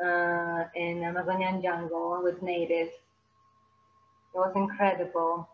[0.04, 2.92] uh, in Amazonian jungle with natives.
[4.38, 5.50] It was incredible,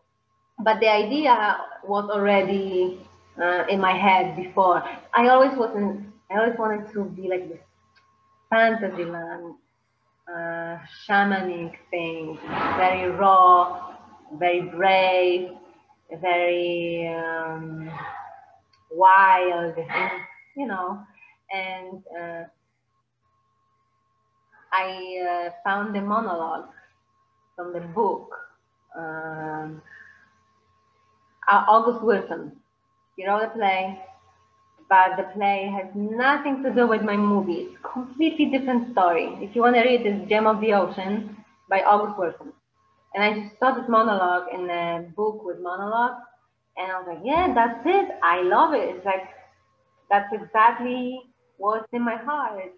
[0.59, 2.99] but the idea was already
[3.41, 4.83] uh, in my head before.
[5.13, 6.07] I always wasn't.
[6.29, 7.61] I always wanted to be like this
[8.49, 9.55] fantasy land,
[10.27, 12.37] uh, shamanic thing,
[12.75, 13.95] very raw,
[14.37, 15.51] very brave,
[16.19, 17.89] very um,
[18.91, 19.75] wild,
[20.57, 20.99] you know.
[21.53, 22.43] And uh,
[24.73, 26.67] I uh, found the monologue
[27.55, 28.35] from the book.
[28.97, 29.81] Um,
[31.49, 32.51] August Wilson.
[33.17, 33.99] You know the play,
[34.89, 37.67] but the play has nothing to do with my movie.
[37.69, 39.37] It's a completely different story.
[39.41, 41.37] If you want to read this Gem of the Ocean
[41.69, 42.53] by August Wilson.
[43.13, 46.17] And I just saw this monologue in a book with monologue,
[46.77, 48.09] and I was like, yeah, that's it.
[48.23, 48.95] I love it.
[48.95, 49.29] It's like
[50.09, 51.21] that's exactly
[51.57, 52.73] what's in my heart.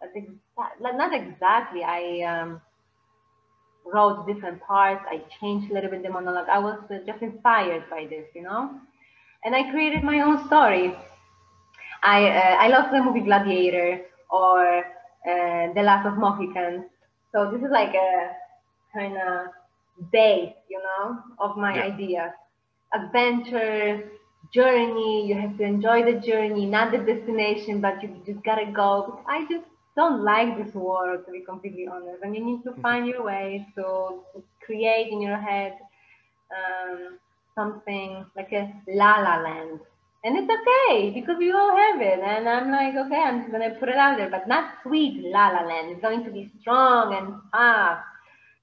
[0.00, 1.82] That's exa- not exactly.
[1.84, 2.60] I um,
[3.92, 5.04] wrote different parts.
[5.10, 6.48] I changed a little bit the monologue.
[6.48, 8.70] I was uh, just inspired by this, you know,
[9.44, 10.94] and I created my own story.
[12.02, 16.84] I uh, I love the movie Gladiator or uh, The Last of Mohicans.
[17.32, 18.30] So this is like a
[18.92, 19.48] kind of
[20.12, 21.84] base, you know, of my Yeah.
[21.84, 22.32] ideas.
[22.94, 24.10] Adventure,
[24.52, 25.26] journey.
[25.26, 29.20] You have to enjoy the journey, not the destination, but you just gotta go.
[29.26, 29.64] I just
[29.96, 32.22] don't like this world, to be completely honest.
[32.22, 35.78] And you need to find your way to, to create in your head
[36.50, 37.18] um,
[37.54, 39.80] something like a la la land.
[40.24, 42.18] And it's okay because we all have it.
[42.20, 45.48] And I'm like, okay, I'm just gonna put it out there, but not sweet la
[45.48, 45.90] la land.
[45.90, 48.00] It's going to be strong and tough,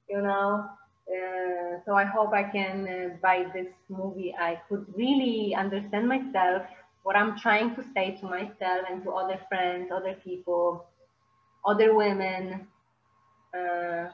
[0.10, 0.66] you know.
[1.08, 6.64] Uh, so I hope I can, uh, by this movie, I could really understand myself,
[7.04, 10.86] what I'm trying to say to myself and to other friends, other people,
[11.66, 12.68] other women.
[13.54, 14.10] Uh,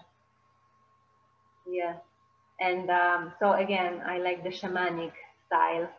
[1.70, 1.98] yeah.
[2.60, 5.12] And um, so again, I like the shamanic
[5.48, 5.90] style.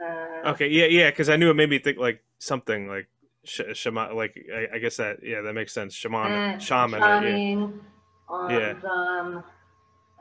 [0.00, 0.68] Uh, Okay.
[0.68, 0.86] Yeah.
[0.86, 1.10] Yeah.
[1.10, 3.08] Because I knew it made me think like something like
[3.44, 4.16] sh- shaman.
[4.16, 5.94] Like I, I guess that yeah that makes sense.
[5.94, 6.32] Shaman.
[6.32, 7.00] uh, shaman.
[7.00, 7.18] yeah.
[7.18, 7.80] shaman,
[8.28, 8.74] on Yeah.
[8.88, 9.44] um,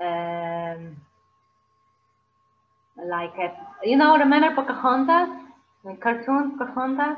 [0.01, 0.97] um,
[3.07, 5.29] like a, you know, remember Pocahontas,
[5.85, 7.17] the cartoon Pocahontas?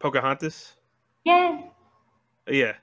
[0.00, 0.74] Pocahontas.
[1.24, 1.62] Yeah,
[2.50, 2.74] Yeah.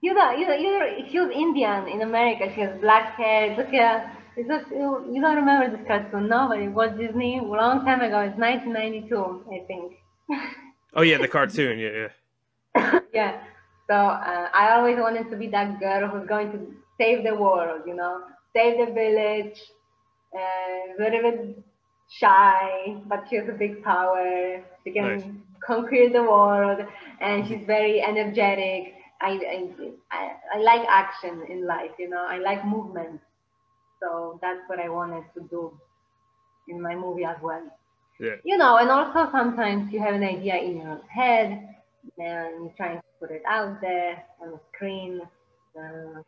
[0.00, 2.50] you know, you know, you know, she was Indian in America.
[2.54, 3.50] She has black hair.
[3.50, 6.48] It's like a, it's like, you you don't remember this cartoon, no?
[6.48, 8.20] But it was Disney a long time ago.
[8.20, 9.92] It's 1992, I think.
[10.94, 11.78] Oh yeah, the cartoon.
[11.78, 12.08] Yeah.
[12.76, 13.00] Yeah.
[13.14, 13.40] yeah.
[13.88, 17.82] So uh, I always wanted to be that girl who's going to save the world,
[17.86, 18.20] you know,
[18.54, 19.58] save the village.
[20.34, 21.58] Uh, a little bit
[22.08, 24.62] shy, but she has a big power.
[24.84, 25.24] She can Nice.
[25.66, 26.84] conquer the world,
[27.20, 28.94] and she's very energetic.
[29.22, 29.68] I,
[30.10, 32.24] I, I, like action in life, you know.
[32.28, 33.20] I like movement.
[34.00, 35.72] So that's what I wanted to do
[36.68, 37.62] in my movie as well
[38.20, 38.36] Yeah.
[38.44, 41.68] you know, and also sometimes you have an idea in your head
[42.18, 45.20] and you're trying to put it out there on the screen,
[45.76, 46.20] uh,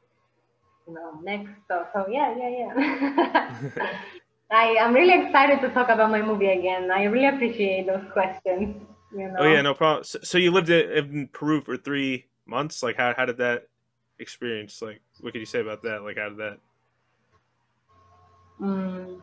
[0.86, 1.50] you know, next.
[1.68, 3.88] So, so yeah, yeah, yeah.
[4.50, 6.90] I, I'm really excited to talk about my movie again.
[6.90, 8.76] I really appreciate those questions.
[9.12, 9.36] You know?
[9.38, 10.04] Oh yeah, no problem.
[10.04, 12.82] So, so you lived in Peru for three months.
[12.82, 13.68] Like, how how did that
[14.18, 14.80] experience?
[14.82, 16.02] Like, what could you say about that?
[16.02, 16.58] Like, how did that?
[18.60, 19.20] Mm.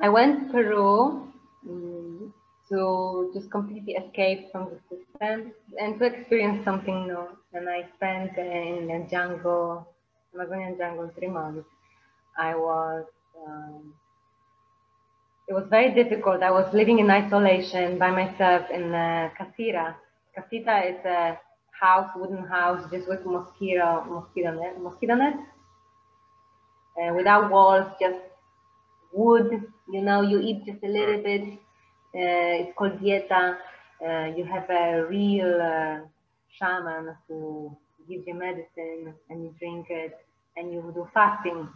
[0.00, 1.28] I went to Peru
[1.68, 2.32] mm,
[2.70, 7.28] to just completely escape from the system and to experience something new.
[7.52, 9.86] And I spent in the jungle,
[10.34, 11.68] Amazonian jungle, three months.
[12.38, 13.04] I was,
[13.46, 13.92] um,
[15.48, 16.42] it was very difficult.
[16.42, 19.96] I was living in isolation by myself in a casita.
[20.34, 21.38] Casita is a
[21.72, 25.34] house, wooden house, just with mosquito, mosquito net, mosquito net,
[27.00, 28.18] uh, without walls, just
[29.12, 29.62] wood.
[29.90, 31.42] You know, you eat just a little bit.
[32.14, 33.56] Uh, it's called dieta.
[34.04, 36.00] Uh, you have a real uh,
[36.58, 37.76] shaman who
[38.08, 40.18] gives you medicine and you drink it
[40.56, 41.68] and you do fasting.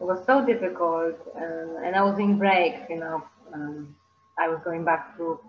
[0.00, 2.88] It was so difficult, um, and I was in breaks.
[2.90, 3.22] You know,
[3.54, 3.94] um,
[4.38, 5.40] I was going back to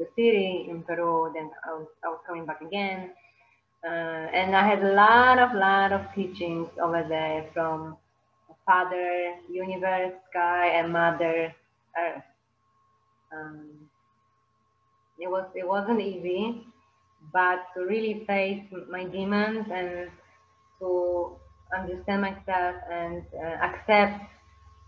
[0.00, 3.12] the city in Peru, then I was, I was coming back again.
[3.84, 7.96] Uh, and I had a lot of lot of teachings over there from
[8.66, 11.54] Father Universe, Sky, and Mother
[11.98, 12.24] Earth.
[13.32, 13.88] Um,
[15.18, 16.66] it was it wasn't easy,
[17.32, 20.10] but to really face my demons and
[20.80, 21.36] to
[21.76, 24.24] understand myself and uh, accept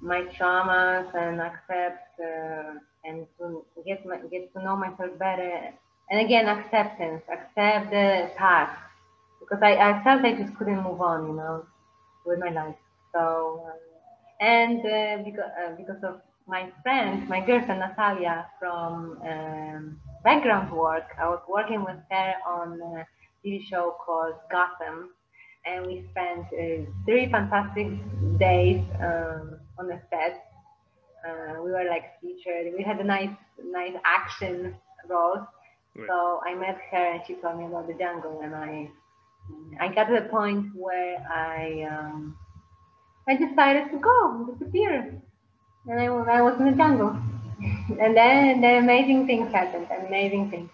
[0.01, 5.73] my traumas and accept uh, and to get my, get to know myself better.
[6.11, 8.79] And again, acceptance, accept the past,
[9.41, 11.65] because I, I felt I just couldn't move on, you know,
[12.27, 12.77] with my life.
[13.15, 13.79] So, um,
[14.41, 21.07] and uh, because uh, because of my friend, my girlfriend Natalia from um, background work,
[21.21, 23.07] I was working with her on a
[23.47, 25.11] TV show called Gotham,
[25.67, 27.89] and we spent uh, three fantastic
[28.39, 30.52] days um, on the set.
[31.27, 32.73] Uh, we were like featured.
[32.77, 33.31] We had a nice,
[33.65, 34.75] nice action
[35.09, 35.47] role.
[35.95, 36.09] Right.
[36.09, 38.91] So I met her, and she told me about the jungle, and I,
[39.81, 42.37] I got to the point where I, um,
[43.29, 45.21] I decided to go disappear,
[45.87, 47.11] and I was, I was in the jungle,
[48.01, 49.87] and then the amazing things happened.
[50.09, 50.71] Amazing things,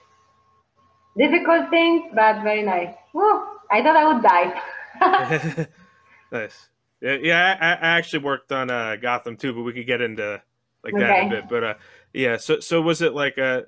[1.17, 2.95] difficult things, but very nice.
[3.13, 3.43] Woo!
[3.71, 5.67] I thought I would die.
[6.33, 6.69] nice.
[7.01, 7.57] Yeah, yeah.
[7.61, 10.43] I, I actually worked on uh, Gotham too, but we could get into
[10.85, 11.49] like that a bit.
[11.49, 11.75] But uh,
[12.13, 12.37] yeah.
[12.37, 13.65] So so was it like a?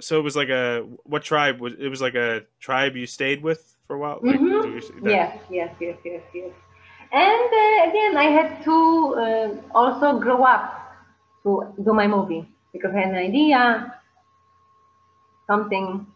[0.00, 1.74] So it was like a what tribe was?
[1.78, 4.20] It was like a tribe you stayed with for a while.
[4.22, 4.74] Like, Mhm.
[4.74, 6.50] was Yes, yes, yes, yes, yes.
[7.12, 10.92] And uh, again, I had to uh, also grow up
[11.44, 13.94] to do my movie because I had an idea,
[15.46, 16.06] something,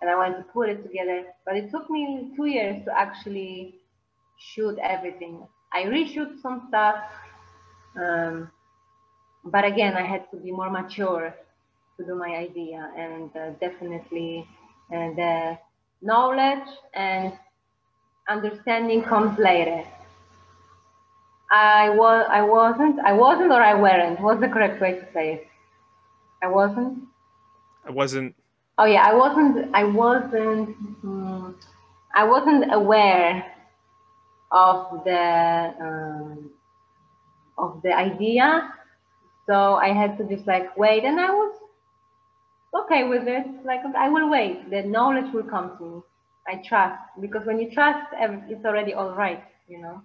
[0.00, 1.24] and I wanted to put it together.
[1.44, 3.74] But it took me two years to actually
[4.38, 5.46] shoot everything.
[5.76, 6.96] I reshoot some stuff,
[8.00, 8.50] um,
[9.44, 11.34] but again, I had to be more mature
[11.96, 14.48] to do my idea, and uh, definitely
[14.90, 15.58] uh, the
[16.00, 17.32] knowledge and
[18.28, 19.84] understanding comes later.
[21.50, 24.18] I was, I wasn't, I wasn't, or I weren't.
[24.20, 25.46] What's the correct way to say it?
[26.42, 27.04] I wasn't.
[27.86, 28.34] I wasn't.
[28.78, 29.74] Oh yeah, I wasn't.
[29.74, 31.04] I wasn't.
[31.04, 31.54] mm,
[32.14, 33.55] I wasn't aware
[34.50, 36.50] of the um,
[37.58, 38.72] of the idea,
[39.46, 41.54] so I had to just like wait, and I was
[42.74, 43.46] okay with it.
[43.64, 44.70] Like I will wait.
[44.70, 46.02] The knowledge will come to me.
[46.48, 48.06] I trust because when you trust,
[48.48, 50.02] it's already all right, you know.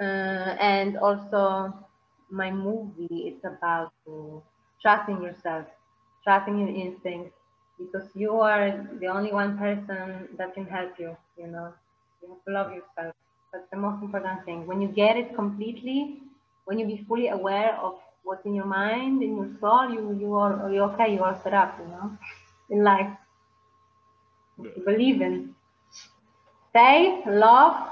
[0.00, 1.72] Uh, and also,
[2.30, 3.92] my movie it's about
[4.82, 5.66] trusting yourself,
[6.24, 7.36] trusting your instincts,
[7.78, 11.16] because you are the only one person that can help you.
[11.38, 11.72] You know,
[12.24, 13.14] you have to love yourself.
[13.52, 14.66] That's the most important thing.
[14.66, 16.22] When you get it completely,
[16.64, 20.34] when you be fully aware of what's in your mind, in your soul, you you
[20.34, 21.14] are you're okay.
[21.14, 21.78] You are set up.
[21.80, 22.18] You know,
[22.70, 23.10] in life.
[24.62, 25.54] To believe in
[26.72, 27.88] faith, love,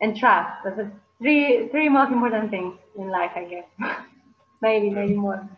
[0.00, 0.64] and trust.
[0.64, 3.66] That's the three three most important things in life, I guess.
[4.62, 5.48] maybe maybe more.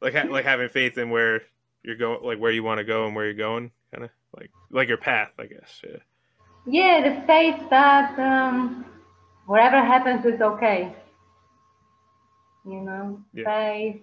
[0.00, 1.42] like ha- like having faith in where
[1.84, 4.50] you're going, like where you want to go and where you're going, kind of like
[4.70, 5.80] like your path, I guess.
[5.84, 5.98] Yeah.
[6.68, 8.84] Yeah, the faith that um,
[9.46, 10.94] whatever happens is okay.
[12.64, 13.44] You know, Yeah.
[13.44, 14.02] faith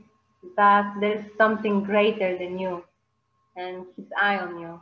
[0.57, 2.83] that there's something greater than you
[3.55, 4.81] and keeps eye on you,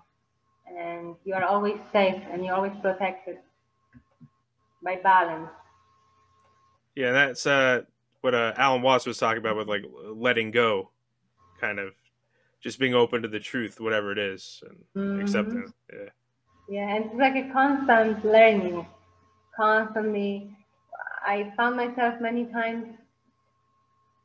[0.68, 3.38] and you are always safe and you're always protected
[4.84, 5.50] by balance.
[6.96, 7.82] Yeah, that's uh,
[8.22, 9.84] what uh, Alan Watts was talking about with like
[10.16, 10.92] letting go,
[11.60, 11.94] kind of
[12.62, 15.22] just being open to the truth, whatever it is, and Mhm.
[15.22, 15.74] accepting.
[15.92, 16.10] Yeah.
[16.68, 18.86] Yeah, and it's like a constant learning,
[19.56, 20.56] constantly.
[21.26, 22.88] I found myself many times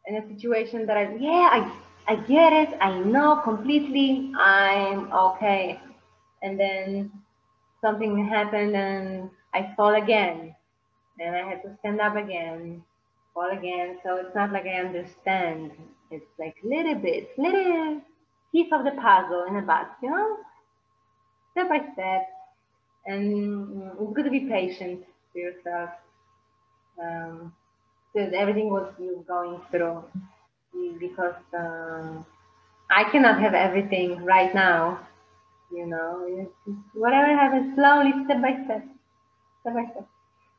[0.06, 1.72] in a situation that I, yeah, I,
[2.06, 5.80] I get it, I know completely, I'm okay.
[6.42, 7.10] And then
[7.80, 10.54] something happened and I fall again,
[11.20, 12.82] and I had to stand up again,
[13.34, 13.98] fall again.
[14.04, 15.72] So it's not like I understand.
[16.10, 18.00] It's like little bit, little
[18.52, 20.38] piece of the puzzle in a box, you know,
[21.58, 22.28] step by step.
[23.06, 23.32] And
[23.72, 25.00] mm, it's good to be patient
[25.34, 25.90] to yourself.
[27.02, 27.52] Um,
[28.12, 30.04] because everything was you're going through,
[31.00, 32.24] because um,
[32.90, 35.00] I cannot have everything right now.
[35.72, 36.48] You know,
[36.94, 38.82] whatever happens slowly, step by step,
[39.62, 40.06] step by step.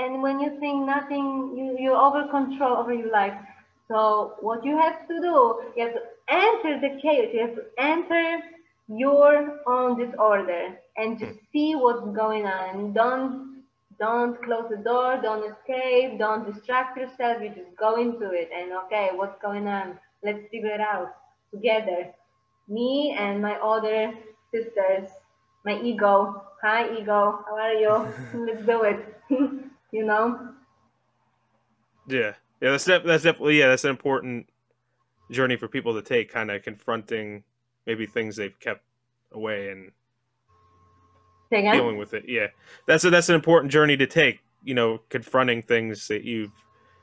[0.00, 3.38] and when you think nothing, you, you're over control over your life.
[3.86, 7.28] So what you have to do, you have to enter the chaos.
[7.32, 8.40] You have to enter
[8.88, 11.44] your own disorder and just hmm.
[11.52, 12.92] see what's going on.
[12.92, 13.62] Don't
[14.00, 15.20] don't close the door.
[15.22, 16.18] Don't escape.
[16.18, 17.40] Don't distract yourself.
[17.40, 20.00] You just go into it and okay, what's going on?
[20.26, 21.14] Let's figure it out
[21.54, 22.12] together.
[22.66, 24.12] Me and my other
[24.52, 25.08] sisters,
[25.64, 26.42] my ego.
[26.62, 27.44] Hi, ego.
[27.46, 28.08] How are you?
[28.34, 29.20] Let's do it.
[29.92, 30.48] you know.
[32.08, 34.48] Yeah, yeah, that's def- that's definitely yeah, that's an important
[35.30, 37.44] journey for people to take, kind of confronting
[37.86, 38.82] maybe things they've kept
[39.30, 39.92] away and
[41.52, 42.24] dealing with it.
[42.26, 42.48] Yeah,
[42.88, 44.40] that's a, that's an important journey to take.
[44.64, 46.50] You know, confronting things that you've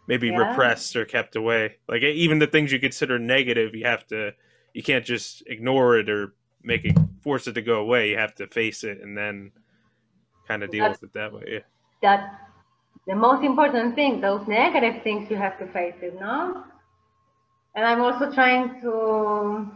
[0.08, 0.50] maybe Yeah.
[0.50, 1.78] repressed or kept away.
[1.88, 4.34] Like even the things you consider negative, you have to.
[4.74, 8.10] You can't just ignore it or make it force it to go away.
[8.10, 9.52] You have to face it and then
[10.48, 11.44] kind of deal That's- with it that way.
[11.48, 11.60] Yeah.
[12.02, 12.36] That's
[13.08, 14.20] the most important thing.
[14.20, 16.64] Those negative things you have to face it, no?
[17.76, 19.70] And I'm also trying to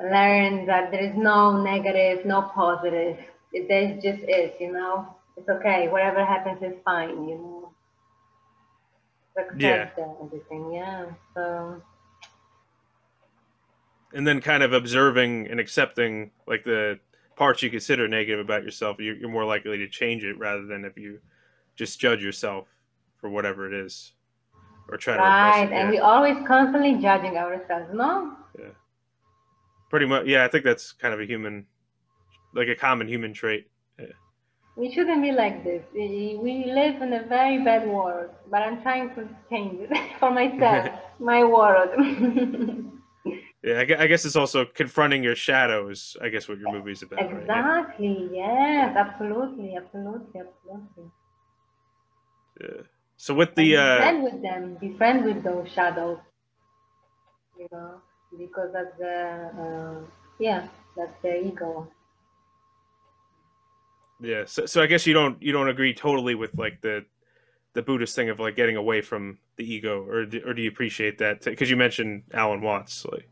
[0.00, 3.18] learn that there is no negative, no positive.
[3.52, 5.14] It there just is, you know.
[5.36, 5.88] It's okay.
[5.88, 7.72] Whatever happens is fine, you know.
[9.56, 9.90] Yeah.
[9.96, 11.06] that, everything, yeah.
[11.34, 11.82] So
[14.14, 16.98] and then kind of observing and accepting like the
[17.36, 20.84] parts you consider negative about yourself you're, you're more likely to change it rather than
[20.84, 21.18] if you
[21.76, 22.68] just judge yourself
[23.16, 24.12] for whatever it is
[24.90, 25.90] or try to right, and yeah.
[25.90, 28.36] we always constantly judging ourselves, no?
[28.58, 28.66] Yeah
[29.92, 31.66] pretty much yeah i think that's kind of a human
[32.54, 33.68] like a common human trait
[34.76, 35.84] We shouldn't be like this.
[35.94, 40.88] We live in a very bad world, but I'm trying to change it for myself,
[41.18, 41.90] my world.
[43.62, 47.32] yeah I, I guess it's also confronting your shadows i guess what your movie's about
[47.32, 47.46] right?
[47.46, 47.74] Yeah.
[48.32, 51.10] Yes, absolutely, absolutely, absolutely.
[52.60, 52.82] Yeah.
[53.16, 54.76] so with the And be uh friend with them.
[54.80, 56.18] Be friend with those shadows.
[57.58, 58.00] You know,
[58.38, 60.06] because that's the uh,
[60.38, 61.88] yeah, that's the ego.
[64.22, 67.04] Yeah so, so i guess you don't you don't agree totally with like the
[67.74, 70.68] the buddhist thing of like getting away from the ego or do, or do you
[70.68, 73.28] appreciate that because you mentioned alan watts like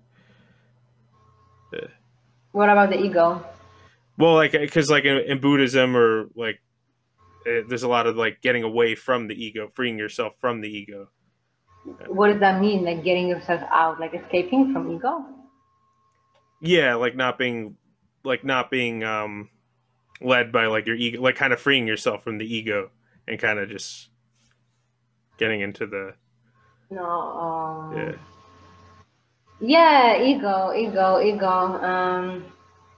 [2.53, 3.45] What about the ego?
[4.19, 6.61] well like because like in, in buddhism or like
[7.47, 10.69] eh, there's a lot of like getting away from the ego freeing yourself from the
[10.69, 11.09] ego
[12.09, 12.85] What does that mean?
[12.85, 15.25] Like getting yourself out, like escaping from ego?
[16.61, 17.77] yeah like not being
[18.25, 19.49] like not being um
[20.21, 22.91] led by like your ego like kind of freeing yourself from the ego
[23.27, 24.09] and kind of just
[25.39, 26.15] getting into the
[26.91, 27.05] No.
[27.05, 28.13] Um, yeah
[29.61, 31.47] Yeah, ego, ego, ego.
[31.47, 32.45] Um,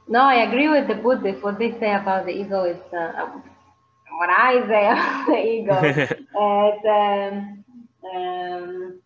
[0.09, 1.43] no, I agree with the Buddhists.
[1.43, 3.31] What they say about the ego is uh,
[4.19, 5.79] what I say about the ego.
[5.83, 7.65] it's um,
[8.15, 9.01] um,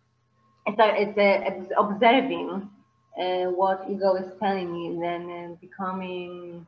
[0.67, 2.69] it's a, it's, a, it's observing
[3.17, 6.67] uh, what ego is telling you, then uh, becoming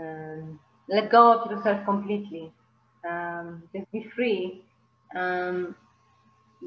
[0.00, 2.52] um, let go of yourself completely.
[3.08, 4.64] Um, just be free.
[5.14, 5.74] Um,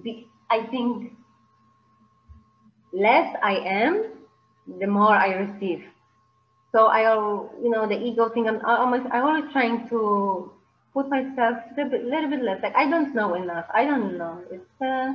[0.04, 1.14] be, I think
[2.94, 4.12] less I am,
[4.80, 5.84] the more I receive.
[6.72, 7.04] So I,
[7.64, 8.48] you know, the ego thing.
[8.48, 10.52] I'm almost, I'm always trying to
[10.94, 12.62] put myself a little bit, little bit less.
[12.64, 13.66] Like I don't know enough.
[13.74, 14.42] I don't know.
[14.52, 15.14] It's uh,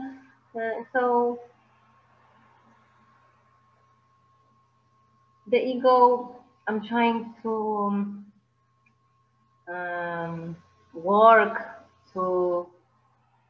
[0.59, 1.41] uh, so
[5.49, 6.38] the ego.
[6.69, 8.25] I'm trying to
[9.69, 10.57] um,
[10.95, 11.59] work
[12.15, 12.67] to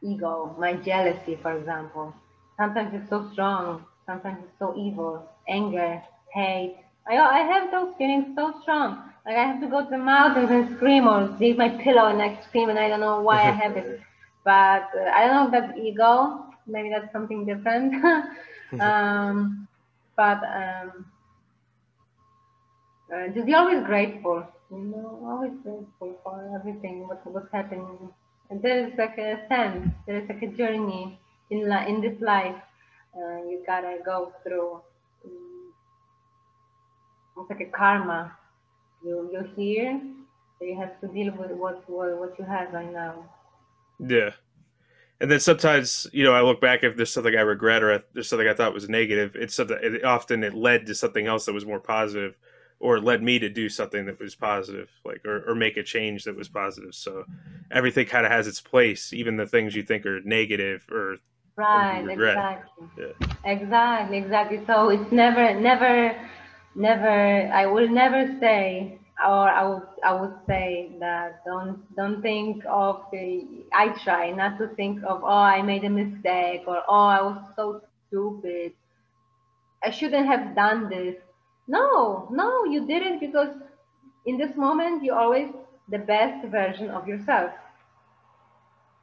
[0.02, 2.14] ego, my jealousy, for example.
[2.56, 6.02] Sometimes it's so strong, sometimes it's so evil, anger,
[6.32, 6.76] hate.
[7.08, 9.02] I, I have those feelings so strong.
[9.26, 12.22] Like I have to go to the mountains and scream or leave my pillow and
[12.22, 13.90] I scream and I don't know why I have it.
[14.44, 16.46] But uh, I don't know if that's ego.
[16.66, 17.94] Maybe that's something different.
[18.80, 19.68] um,
[20.16, 21.06] but um,
[23.14, 24.46] uh, just be always grateful.
[24.70, 28.11] You know, always grateful for everything what what's happening.
[28.50, 31.18] And there is like a sense, there is like a journey
[31.50, 32.56] in in this life.
[33.16, 34.80] Uh, you gotta go through.
[35.24, 35.72] Um,
[37.38, 38.36] it's like a karma.
[39.04, 40.00] You you're here,
[40.59, 43.24] so you have to deal with what what, what you have right now.
[43.98, 44.30] Yeah.
[45.20, 48.28] And then sometimes, you know, I look back if there's something I regret or there's
[48.28, 49.34] something I thought was negative.
[49.34, 49.76] It's something.
[49.82, 52.36] It, often it led to something else that was more positive,
[52.81, 56.24] or led me to do something that was positive, like or, or make a change
[56.24, 56.95] that was positive.
[56.95, 57.24] So
[57.70, 61.18] everything kind of has its place, even the things you think are negative or
[61.59, 62.87] Right, exactly.
[62.97, 63.29] Yeah.
[63.45, 64.62] Exactly, exactly.
[64.64, 66.14] So it's never, never,
[66.76, 67.51] never.
[67.53, 73.03] I will never say, or I would, I would say that don't, don't think of
[73.11, 73.45] the.
[73.72, 77.43] I try not to think of, oh, I made a mistake, or oh, I was
[77.57, 78.72] so stupid.
[79.83, 81.16] I shouldn't have done this.
[81.68, 83.54] No, no, you didn't because
[84.26, 85.50] in this moment you're always
[85.88, 87.52] the best version of yourself.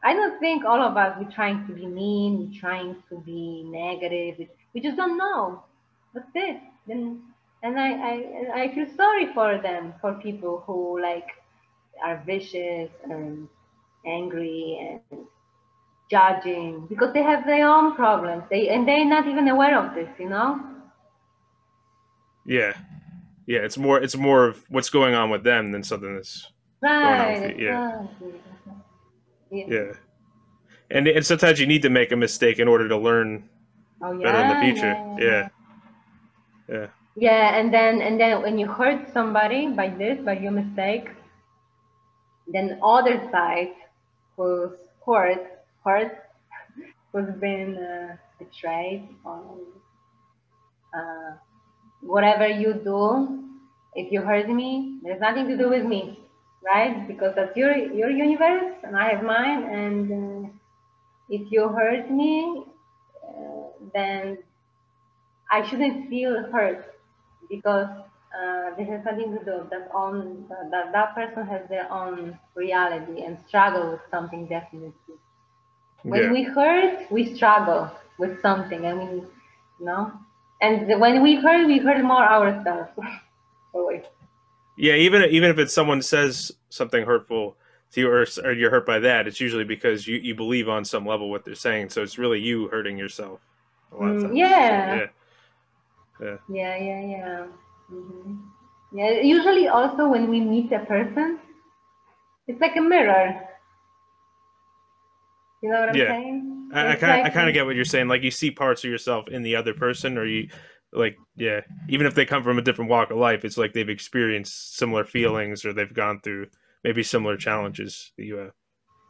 [0.04, 3.64] I don't think all of us we're trying to be mean, we're trying to be
[3.66, 4.48] negative.
[4.74, 5.64] We- just don't know.
[6.14, 6.62] That's it.
[6.88, 7.22] Then
[7.64, 11.30] and I, I I feel sorry for them, for people who like
[12.04, 13.48] are vicious and
[14.06, 15.26] angry and
[16.12, 18.44] judging because they have their own problems.
[18.52, 20.75] They and they're not even aware of this, you know?
[22.46, 22.74] Yeah,
[23.48, 23.60] yeah.
[23.60, 24.02] It's more.
[24.02, 26.52] It's more of what's going on with them than something that's
[26.84, 27.42] on Right.
[27.42, 28.08] with you, yeah.
[29.52, 29.66] Yeah.
[29.68, 29.92] yeah.
[30.92, 33.50] And and sometimes you need to make a mistake in order to learn
[34.02, 34.24] Oh yeah.
[34.24, 34.94] better in the future.
[35.20, 35.50] yeah,
[36.70, 36.78] Yeah.
[36.78, 36.88] Yeah.
[37.18, 41.10] Yeah, and then and then when you hurt somebody by this, by your mistake,
[42.48, 43.72] then other side
[44.36, 44.72] who's
[45.06, 46.12] hurt, hurt,
[47.14, 49.58] who's been uh, betrayed or
[50.94, 51.32] uh,
[52.06, 53.44] whatever you do,
[53.96, 56.20] if you hurt me, there's nothing to do with me,
[56.66, 57.08] right?
[57.08, 60.12] Because that's your your universe and I have mine, and
[60.48, 60.50] uh,
[61.30, 62.64] if you hurt me,
[63.28, 64.38] uh, then
[65.52, 66.86] I shouldn't feel hurt
[67.50, 67.88] because
[68.38, 73.24] uh, this has nothing to do that on that that person has their own reality
[73.24, 75.16] and struggle with something definitely.
[76.08, 76.32] When Yeah.
[76.32, 78.86] we hurt, we struggle with something.
[78.86, 79.28] I mean,
[79.80, 80.12] you know,
[80.62, 82.90] and when we hurt, we hurt more ourselves.
[83.74, 84.04] Always.
[84.78, 87.58] Yeah, even even if it's someone says something hurtful
[87.92, 90.84] to you or, or you're hurt by that, it's usually because you, you believe on
[90.86, 91.90] some level what they're saying.
[91.90, 93.42] So it's really you hurting yourself.
[93.92, 94.36] A lot of Mm, times.
[94.38, 95.08] yeah.
[96.20, 96.38] yeah.
[96.48, 97.46] Yeah, yeah, yeah.
[97.90, 98.36] hmm
[98.92, 99.22] Yeah.
[99.22, 101.40] Usually, also when we meet a person,
[102.48, 103.42] it's like a mirror.
[105.62, 106.08] You know what I'm Yeah.
[106.08, 106.55] saying?
[106.76, 108.08] I, I kind of I kind of get what you're saying.
[108.08, 110.50] Like you see parts of yourself in the other person, or you
[110.92, 111.62] like yeah.
[111.90, 115.06] Even if they come from a different walk of life, it's like they've experienced similar
[115.06, 116.48] feelings or they've gone through
[116.84, 118.52] maybe similar challenges that you have.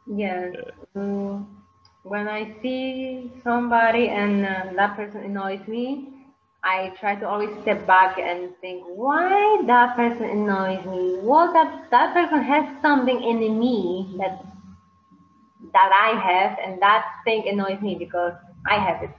[0.07, 0.53] Yes.
[0.95, 1.45] Mm,
[2.03, 6.09] when I see somebody and uh, that person annoys me,
[6.63, 11.17] I try to always step back and think, why that person annoys me?
[11.21, 14.43] What that that person has something in me that
[15.73, 18.33] that I have, and that thing annoys me because
[18.67, 19.11] I have it.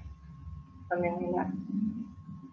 [0.88, 1.52] Something like that.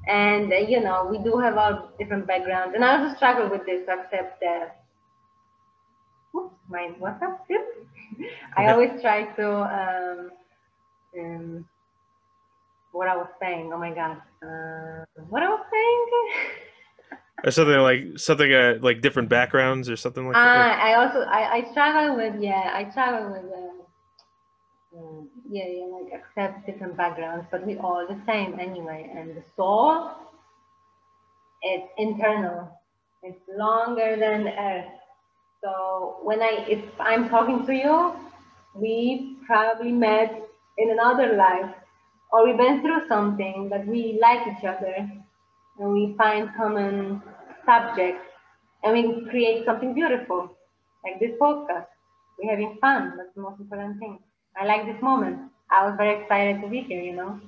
[0.07, 3.65] And uh, you know, we do have our different backgrounds, and I also struggle with
[3.65, 4.83] this to accept that.
[6.35, 7.37] Oops, my WhatsApp.
[8.57, 10.31] I always try to um,
[11.17, 11.65] um,
[12.91, 13.71] what I was saying.
[13.73, 16.49] Oh my god, uh, what I was saying.
[17.43, 20.55] Or something like something uh, like different backgrounds or something like that.
[20.55, 23.72] Ah, I also I, I struggle with yeah I struggle with uh,
[25.53, 29.09] yeah yeah like accept different backgrounds, but we all the same anyway.
[29.15, 30.11] And the soul,
[31.61, 32.69] it's internal.
[33.23, 34.91] It's longer than earth.
[35.63, 38.13] So when I if I'm talking to you,
[38.75, 40.31] we probably met
[40.77, 41.71] in another life,
[42.31, 44.95] or we've been through something, but we like each other,
[45.79, 47.21] and we find common
[47.65, 48.25] subjects
[48.83, 50.51] and we create something beautiful,
[51.03, 51.87] like this podcast.
[52.37, 53.13] We're having fun.
[53.17, 54.19] That's the most important thing.
[54.59, 55.39] I like this moment.
[55.71, 57.01] I was very excited to be here.
[57.01, 57.39] You know,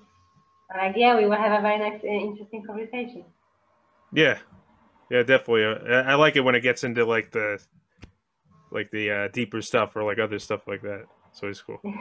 [0.72, 3.26] I'm like, yeah, we will have a very nice, uh, interesting conversation.
[4.12, 4.40] Yeah,
[5.10, 5.66] yeah, definitely.
[5.66, 7.62] Uh, I I like it when it gets into like the
[8.72, 11.06] like the uh, deeper stuff or like other stuff like that.
[11.34, 11.80] So It's always cool.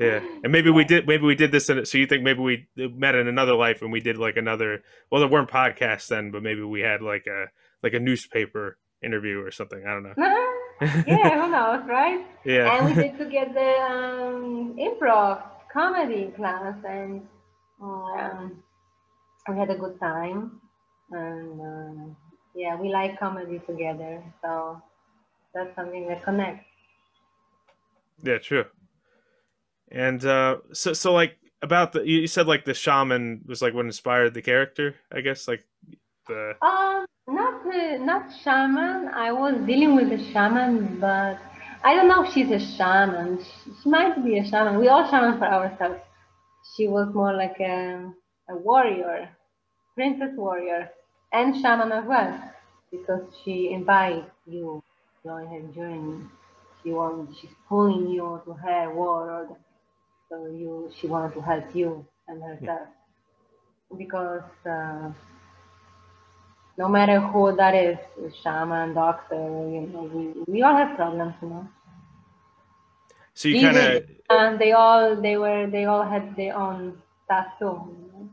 [0.00, 1.06] Yeah, and maybe we did.
[1.06, 1.68] Maybe we did this.
[1.68, 4.82] In, so you think maybe we met in another life and we did like another.
[5.10, 7.46] Well, there weren't podcasts then, but maybe we had like a
[7.82, 9.84] like a newspaper interview or something.
[9.86, 10.14] I don't know.
[10.80, 12.26] yeah, who knows, right?
[12.44, 12.74] yeah.
[12.74, 17.22] And we did together um, improv comedy class, and
[17.82, 18.62] um,
[19.48, 20.60] we had a good time.
[21.10, 22.14] And uh,
[22.54, 24.22] yeah, we like comedy together.
[24.42, 24.80] So
[25.54, 26.64] that's something that connects.
[28.22, 28.64] Yeah, true.
[29.90, 33.86] And uh, so, so like about the you said like the shaman was like what
[33.86, 35.48] inspired the character, I guess.
[35.48, 35.64] Like
[36.26, 39.08] the Um, not uh, not shaman.
[39.08, 41.38] I was dealing with a shaman, but
[41.84, 43.38] I don't know if she's a shaman.
[43.42, 44.78] She, she might be a shaman.
[44.78, 46.00] We all shaman for ourselves.
[46.76, 48.12] She was more like a,
[48.48, 49.28] a warrior,
[49.94, 50.90] princess warrior,
[51.32, 52.52] and shaman as well,
[52.90, 54.82] because she invites you
[55.24, 56.24] on her journey.
[56.82, 59.56] She wants, she's pulling you to her world,
[60.28, 62.88] so you, she wants to help you and herself,
[63.96, 64.42] because.
[64.68, 65.10] Uh,
[66.80, 67.98] no matter who that is,
[68.42, 71.68] shaman, doctor, you know, we, we all have problems, you know.
[73.34, 77.46] so you kind of And they all they were they all had their own stuff
[77.58, 77.66] too.
[77.66, 78.30] you know.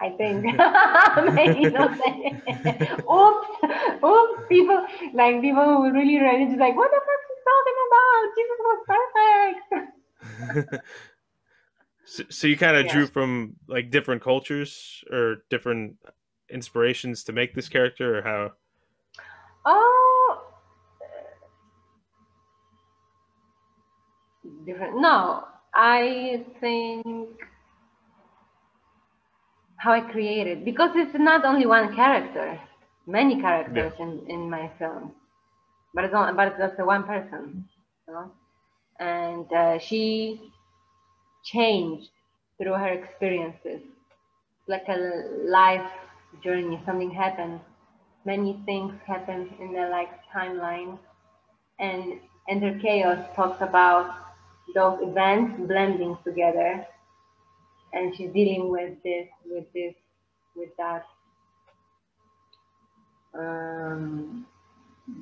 [0.00, 0.44] I think
[1.34, 1.92] maybe not.
[3.12, 3.48] oops,
[4.04, 4.42] oops.
[4.48, 8.22] People like people who were really religious, like what the fuck is talking about?
[8.38, 10.84] Jesus was perfect.
[12.04, 12.92] so, so you kind of Yeah.
[12.92, 15.96] drew from like different cultures or different
[16.50, 18.52] inspirations to make this character, or how?
[19.64, 20.42] Oh,
[24.64, 25.00] different.
[25.00, 25.44] No,
[25.74, 27.28] I think
[29.76, 32.60] how I created because it's not only one character,
[33.06, 35.12] many characters in, in my film,
[35.94, 37.64] but it's not, but it's just one person,
[38.06, 38.30] you know?
[39.00, 40.52] and uh, she
[41.44, 42.10] changed
[42.58, 43.80] through her experiences,
[44.68, 45.90] like a life
[46.42, 46.80] journey.
[46.86, 47.60] Something happens.
[48.24, 50.98] many things happen in their life timeline,
[51.78, 54.14] and Enter Chaos talks about
[54.74, 56.86] those events blending together,
[57.92, 59.94] and she's dealing with this, with this,
[60.54, 61.04] with that.
[63.34, 64.46] Um,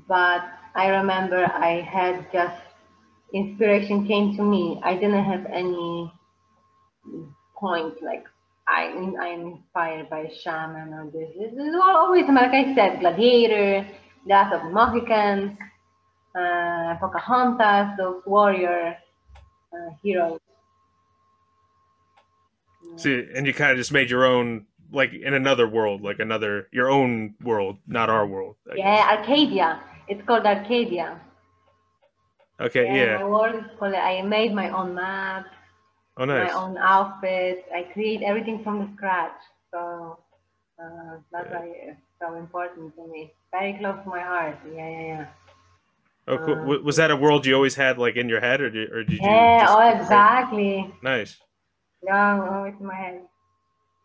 [0.09, 0.43] but
[0.75, 2.61] I remember I had just
[3.33, 4.81] inspiration came to me.
[4.83, 6.13] I didn't have any
[7.57, 8.25] point like
[8.69, 11.31] I I'm inspired by shaman or this.
[11.39, 13.89] This is all always like I said, Gladiator,
[14.29, 15.57] Death of the Mohicans,
[16.39, 18.97] uh, Pocahontas, those warrior
[19.73, 20.39] uh, heroes.
[22.97, 26.69] See, and you kind of just made your own, like in another world, like another
[26.73, 28.57] your own world, not our world.
[28.71, 28.85] I guess.
[28.85, 29.81] Yeah, Arcadia.
[30.09, 31.21] It's called Arcadia.
[32.61, 32.89] Okay.
[32.89, 33.25] My Yeah.
[33.25, 33.95] world is called.
[33.95, 35.47] I made my own map.
[36.19, 36.53] Oh, nice.
[36.53, 37.63] my own outfits.
[37.75, 39.39] I create everything from the scratch.
[39.71, 40.19] So
[40.83, 41.59] uh, that's Yeah.
[41.59, 43.33] why it's so important to me.
[43.53, 44.59] Very close to my heart.
[44.75, 45.27] Yeah, yeah, yeah.
[46.27, 46.55] Oh, cool.
[46.55, 48.93] Uh, W- was that a world you always had like in your head, or did,
[48.93, 49.23] or did you?
[49.23, 50.95] Yeah, just- oh, exactly.
[51.03, 51.37] Nice.
[52.03, 53.23] Yeah, oh, it's in my head.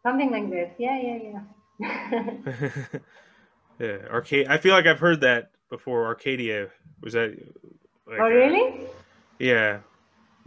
[0.04, 0.70] Something like this.
[0.78, 1.42] Yeah, yeah,
[1.80, 2.24] yeah.
[3.80, 4.48] yeah, arcade.
[4.48, 6.06] I feel like I've heard that before.
[6.06, 6.70] Arcadia
[7.02, 7.32] was that?
[8.08, 8.88] Like, oh, uh, really?
[9.40, 9.80] yeah,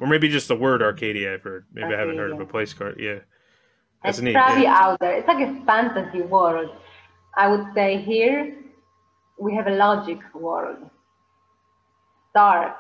[0.00, 1.34] or maybe just the word Arcadia.
[1.34, 1.66] I've heard.
[1.72, 2.94] Maybe I haven't heard of a place called.
[2.98, 3.20] Yeah,
[4.02, 4.34] that's it's neat.
[4.34, 4.78] probably Yeah.
[4.78, 5.16] out there.
[5.16, 6.70] It's like a fantasy world.
[7.36, 8.56] I would say here
[9.38, 10.90] we have a logic world.
[12.34, 12.76] Dark.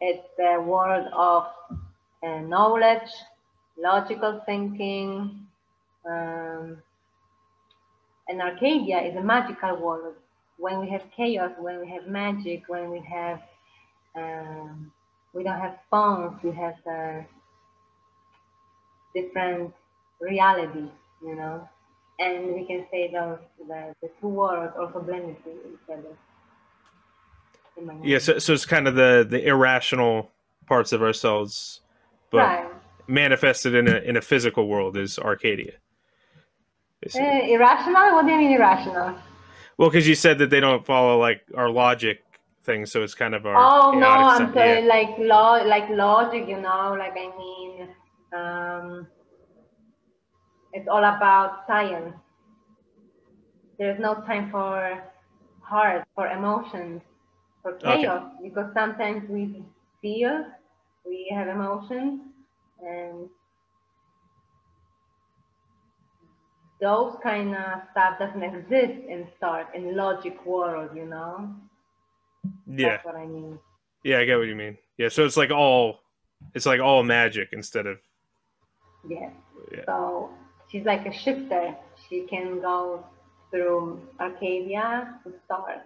[0.00, 1.46] It's a world of
[2.22, 3.10] uh, knowledge,
[3.76, 5.46] logical thinking.
[6.08, 6.82] Um,
[8.28, 10.14] and Arcadia is a magical world.
[10.58, 13.40] When we have chaos, when we have magic, when we have
[14.16, 14.92] um,
[15.32, 17.22] we don't have phones, we have uh,
[19.14, 19.72] different
[20.20, 20.90] reality,
[21.22, 21.68] you know,
[22.18, 26.16] and we can say those the, the two worlds also blended to each other.
[28.02, 30.32] Yeah, so, so it's kind of the the irrational
[30.66, 31.80] parts of ourselves,
[32.30, 32.66] but right.
[33.06, 35.74] manifested in a in a physical world is Arcadia.
[37.14, 38.14] Uh, irrational?
[38.14, 39.14] What do you mean irrational?
[39.76, 42.24] Well, because you said that they don't follow like our logic
[42.68, 43.56] thing, so it's kind of our.
[43.64, 44.88] Oh no, I'm sorry, Yeah.
[44.94, 47.88] like law, like logic, you know, like I mean,
[48.40, 49.08] um,
[50.72, 52.14] it's all about science.
[53.78, 55.02] There's no time for
[55.62, 57.00] heart, for emotions,
[57.62, 58.02] for Okay.
[58.02, 59.62] chaos, because sometimes we
[60.02, 60.44] feel,
[61.06, 62.20] we have emotions,
[62.84, 63.28] and
[66.80, 71.54] those kind of stuff doesn't exist in Stark, in logic world, you know.
[72.68, 73.58] Yeah, That's what I mean.
[74.04, 74.76] yeah, I get what you mean.
[74.98, 76.00] Yeah, so it's like all,
[76.54, 77.98] it's like all magic instead of.
[79.08, 79.32] Yes.
[79.72, 79.84] Yeah.
[79.86, 80.30] So
[80.70, 81.74] she's like a shifter.
[82.08, 83.04] She can go
[83.50, 85.82] through Arcadia to Stark.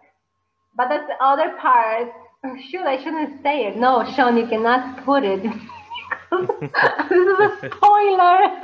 [0.76, 2.12] But that's the other part.
[2.44, 3.76] Oh, shoot, I shouldn't say it.
[3.76, 5.42] No, Sean, you cannot put it.
[6.32, 8.60] this is a spoiler.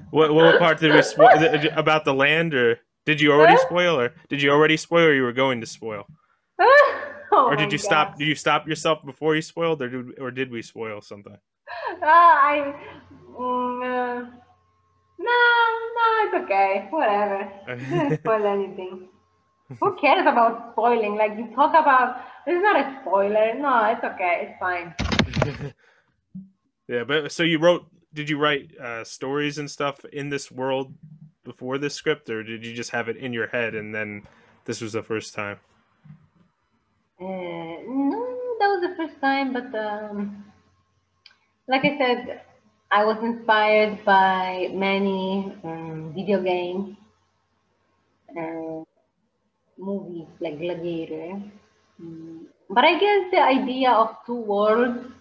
[0.10, 2.80] what what part did we about the land or?
[3.04, 6.06] Did you already spoil, or did you already spoil, or you were going to spoil,
[7.34, 8.18] Oh or did you stop?
[8.18, 11.38] Did you stop yourself before you spoiled, or did or did we spoil something?
[12.02, 12.74] Ah, I.
[13.32, 14.30] Mm, uh,
[15.18, 15.38] no,
[15.96, 16.88] no, it's okay.
[16.90, 17.50] Whatever.
[17.66, 19.08] Didn't spoil anything.
[19.80, 21.16] Who cares about spoiling?
[21.16, 22.20] Like you talk about.
[22.46, 23.54] It's not a spoiler.
[23.54, 24.48] No, it's okay.
[24.50, 24.94] It's fine.
[26.88, 27.86] yeah, but so you wrote?
[28.12, 30.92] Did you write uh, stories and stuff in this world
[31.44, 34.26] before this script, or did you just have it in your head and then
[34.66, 35.56] this was the first time?
[37.22, 40.44] Uh, no, that was the first time, but um,
[41.68, 42.42] like I said,
[42.90, 46.96] I was inspired by many um, video games,
[48.36, 48.84] uh,
[49.78, 51.42] movies like Gladiator.
[52.02, 55.12] Mm, But I guess the idea of two worlds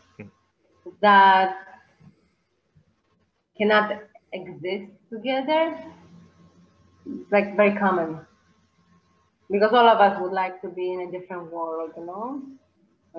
[1.01, 1.55] that
[3.57, 4.01] cannot
[4.33, 5.77] exist together
[7.05, 8.19] is like very common
[9.51, 12.41] because all of us would like to be in a different world, you know,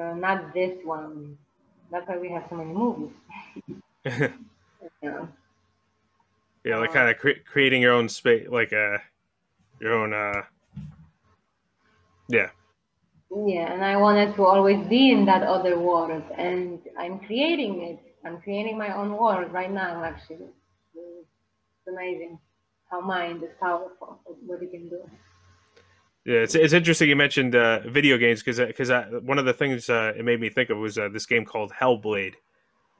[0.00, 1.36] uh, not this one.
[1.90, 3.12] That's why we have so many movies.
[5.02, 5.26] Yeah.
[6.64, 8.98] Yeah, like Uh, kind of cre- creating your own space, like uh,
[9.80, 10.12] your own.
[10.14, 10.42] uh
[12.28, 12.50] Yeah,
[13.34, 17.98] Yeah, and I wanted to always be in that other world, and I'm creating it.
[18.24, 20.48] I'm creating my own world right now, actually.
[20.94, 22.38] It's amazing
[22.90, 25.10] how mind is powerful, what it can do.
[26.24, 26.38] Yeah.
[26.40, 28.90] It's it's interesting you mentioned uh, video games because because
[29.22, 31.72] one of the things uh, it made me think of was uh, this game called
[31.72, 32.34] Hellblade,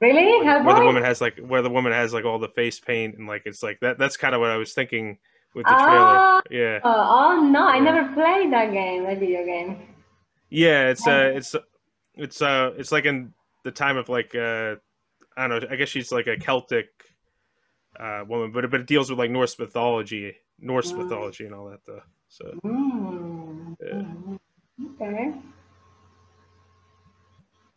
[0.01, 0.45] Really?
[0.47, 3.27] where the woman has like where the woman has like all the face paint and
[3.27, 3.97] like it's like that.
[3.97, 5.17] That's kind of what I was thinking
[5.55, 6.17] with the trailer.
[6.19, 6.41] Ah.
[6.49, 7.83] Yeah, Oh, oh, no, I Yeah.
[7.83, 9.87] never played that game, that video game.
[10.49, 10.89] yeah.
[10.89, 11.55] It's uh, it's
[12.15, 14.75] it's uh, it's like in the time of like uh,
[15.37, 15.67] I don't know.
[15.71, 16.87] I guess she's like a Celtic
[17.99, 20.97] uh woman, but but it deals with like Norse mythology, Norse Mm.
[20.97, 22.01] mythology and all that though.
[22.33, 22.51] So.
[22.65, 23.75] Mm.
[23.79, 24.01] Yeah.
[24.01, 24.39] mm,
[24.95, 25.33] Okay.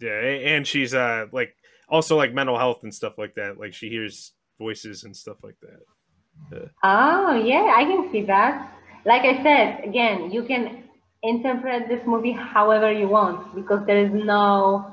[0.00, 1.54] Yeah, and she's uh like
[1.88, 3.59] also like mental health and stuff like that.
[3.59, 6.70] Like she hears voices and stuff like that.
[6.82, 8.72] Oh, yeah, I can see that.
[9.04, 10.84] Like I said, again, you can
[11.22, 14.92] interpret this movie however you want because there is no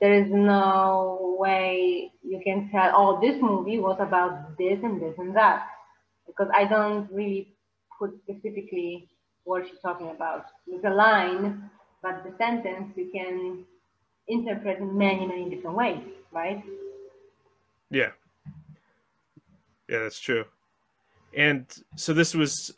[0.00, 5.14] there is no way you can tell, oh, this movie was about this and this
[5.18, 5.66] and that.
[6.26, 7.54] Because I don't really
[8.00, 9.08] put specifically
[9.44, 10.46] what she's talking about.
[10.66, 11.70] It's a line,
[12.02, 13.64] but the sentence you can
[14.26, 16.64] interpret in many, many different ways, right?
[17.90, 18.10] Yeah.
[19.88, 20.44] Yeah, that's true.
[21.36, 22.72] And so this was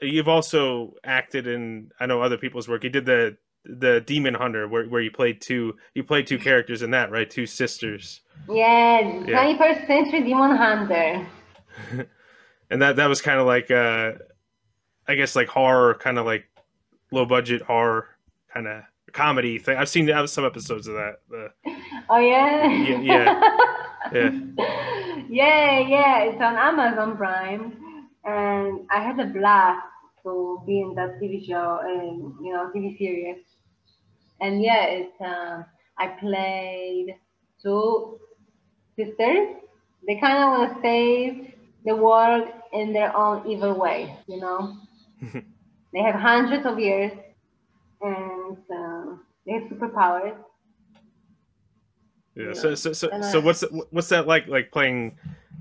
[0.00, 2.84] you've also acted in I know other people's work.
[2.84, 6.82] You did the the Demon Hunter where where you played two you played two characters
[6.82, 7.28] in that, right?
[7.28, 8.20] Two sisters.
[8.48, 9.44] Yeah, Yeah.
[9.44, 11.26] 21st century demon hunter.
[12.70, 14.12] And that that was kind of like uh
[15.08, 16.44] I guess like horror, kind of like
[17.10, 18.08] low budget horror
[18.52, 18.82] kind of
[19.12, 19.76] comedy thing.
[19.76, 21.20] I've seen some episodes of that.
[21.30, 21.52] The,
[22.10, 22.70] Oh yeah.
[22.70, 23.40] Yeah, yeah.
[24.12, 24.30] Yeah.
[25.28, 26.22] yeah, yeah.
[26.24, 27.76] It's on Amazon Prime,
[28.24, 29.84] and I had a blast
[30.22, 33.44] to be in that TV show and you know TV series.
[34.40, 35.64] And yeah, it's um,
[35.98, 37.16] I played
[37.62, 38.18] two
[38.96, 39.56] sisters.
[40.06, 41.52] They kind of want to save
[41.84, 44.76] the world in their own evil way, you know.
[45.92, 47.12] they have hundreds of years,
[48.00, 50.36] and um, they have superpowers.
[52.34, 52.46] Yeah.
[52.46, 52.52] Yeah.
[52.54, 55.18] So so so, And so what's what's that like like playing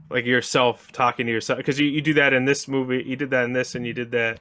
[0.09, 3.29] like yourself talking to yourself because you, you do that in this movie you did
[3.31, 4.39] that in this and you did that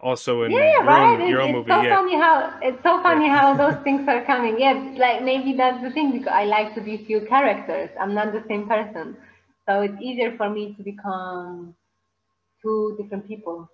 [0.00, 1.20] also in yeah, your right.
[1.20, 4.06] own your own it's movie so yeah funny how it's so funny how those things
[4.08, 4.60] are coming.
[4.60, 7.90] Yeah, like maybe that's the thing because I like to be few characters.
[8.00, 9.16] I'm not the same person,
[9.68, 11.74] so it's easier for me to become
[12.62, 13.68] two different people.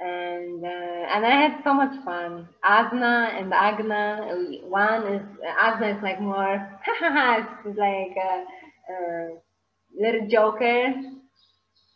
[0.00, 2.48] And uh, and I had so much fun.
[2.64, 4.28] Asna and Agna.
[4.64, 5.22] One is
[5.60, 6.80] Asna is like more.
[7.64, 8.44] She's like a,
[8.92, 9.28] a
[9.98, 10.94] little joker.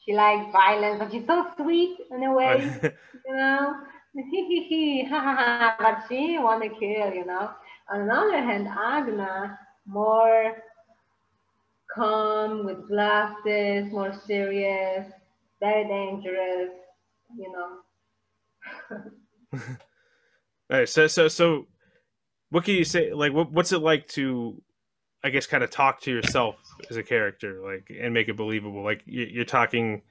[0.04, 2.74] She likes violence, but she's so sweet in a way
[3.26, 3.74] you know,
[4.14, 7.50] hee hee hee, ha ha ha, but she wanna kill, you know.
[7.92, 10.56] On the other hand, Agna, more
[11.94, 15.06] calm, with glasses, more serious,
[15.60, 16.70] very dangerous,
[17.36, 17.78] you know.
[20.70, 21.66] All right, so so so
[22.50, 24.60] what can you say like what, what's it like to
[25.24, 26.56] i guess kind of talk to yourself
[26.90, 30.02] as a character like and make it believable like you- you're talking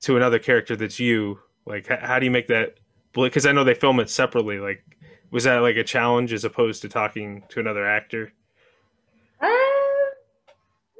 [0.00, 2.74] to another character that's you like how do you make that
[3.14, 4.84] because i know they film it separately like
[5.30, 8.32] was that like a challenge as opposed to talking to another actor
[9.40, 9.46] Uh,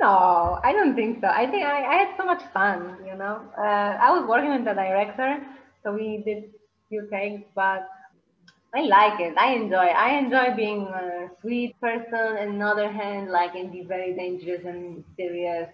[0.00, 1.28] no, No, I don't think so.
[1.28, 3.42] I think I, I had so much fun, you know.
[3.58, 5.44] Uh, I was working with the director,
[5.82, 6.50] so we did
[6.88, 7.88] few takes, but
[8.74, 9.36] I like it.
[9.38, 9.86] I enjoy.
[10.06, 14.14] I enjoy being a sweet person, and on the other hand, like and be very
[14.14, 15.70] dangerous and serious.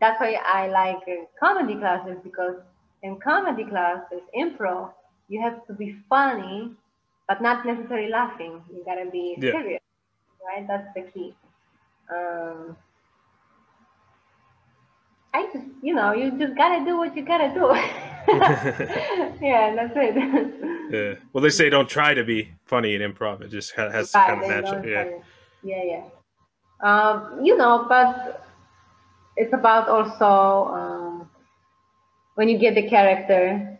[0.00, 2.56] That's why I like uh, comedy classes because
[3.02, 4.92] in comedy classes, improv,
[5.28, 6.72] you have to be funny,
[7.28, 8.62] but not necessarily laughing.
[8.70, 9.52] You gotta be Yeah.
[9.52, 9.80] serious,
[10.46, 10.66] right?
[10.68, 11.34] That's the key.
[12.10, 12.76] Um,
[15.34, 17.74] I just, you know, you just gotta do what you gotta do.
[19.42, 20.92] yeah, that's it.
[20.92, 21.14] Yeah.
[21.32, 23.40] Well, they say don't try to be funny in improv.
[23.42, 24.82] It just ha- has Right, kind of natural.
[24.82, 25.22] don't
[25.62, 25.82] Yeah.
[25.82, 26.04] yeah, yeah.
[26.80, 28.44] Um, you know, but
[29.36, 31.30] it's about also um,
[32.34, 33.78] when you get the character,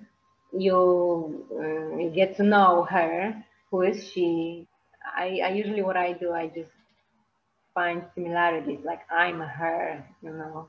[0.56, 3.44] you uh, you get to know her.
[3.70, 4.66] Who is she?
[5.16, 6.70] I, I usually what I do, I just
[7.74, 8.80] find similarities.
[8.84, 10.68] Like I'm her, you know,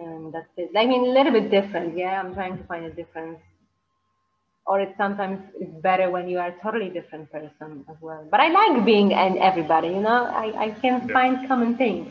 [0.00, 0.70] and that's it.
[0.76, 1.96] I mean, a little bit different.
[1.96, 3.38] Yeah, I'm trying to find a difference
[4.66, 8.26] or it's sometimes it's better when you are a totally different person as well.
[8.30, 10.24] But I like being and everybody, you know.
[10.26, 11.12] I, I can Yeah.
[11.12, 12.10] find common things.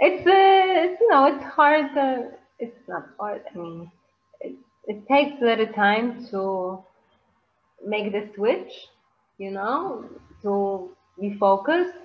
[0.00, 0.32] It's uh,
[0.84, 1.94] it's you know it's hard.
[1.94, 3.42] To, it's not hard.
[3.54, 3.90] I mean,
[4.40, 4.54] it,
[4.86, 6.84] it takes a little time to
[7.86, 8.72] make the switch,
[9.38, 10.08] you know,
[10.42, 10.90] to
[11.20, 11.96] be focused.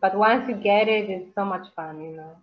[0.00, 2.36] But once you get it, it's so much fun, you know.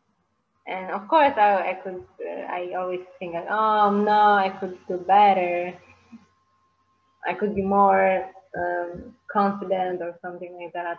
[0.66, 4.78] And of course I, I could uh, I always think like, oh no I could
[4.88, 5.74] do better.
[7.28, 10.98] I could be more um, confident or something like that.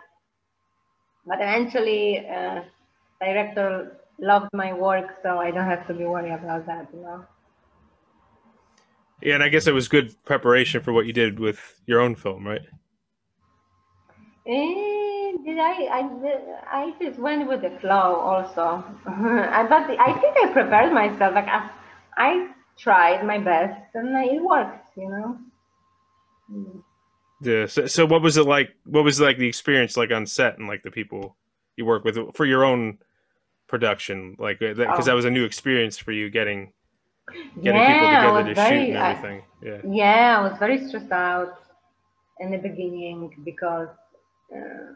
[1.25, 2.61] But eventually uh,
[3.19, 7.25] director loved my work so I don't have to be worried about that you know.
[9.21, 12.15] Yeah, and I guess it was good preparation for what you did with your own
[12.15, 12.61] film, right?
[14.45, 15.04] Eh,
[15.45, 16.01] did I, I,
[16.71, 18.83] I just went with the flow also.
[19.05, 21.35] I, but I think I prepared myself.
[21.35, 21.69] Like I,
[22.17, 25.37] I tried my best and it worked, you know.
[26.51, 26.83] Mm.
[27.41, 27.65] Yeah.
[27.67, 28.75] So, so what was it like?
[28.85, 31.35] What was like the experience like on set and like the people
[31.77, 32.97] you work with for your own
[33.67, 34.35] production?
[34.39, 35.11] Like because that, 'cause Oh.
[35.11, 36.71] that was a new experience for you getting
[37.61, 38.07] getting yeah, people
[38.39, 39.43] together to very, shoot and I- everything.
[39.61, 39.81] yeah.
[39.83, 41.59] Yeah, I was very stressed out
[42.39, 43.89] in the beginning because
[44.55, 44.93] uh,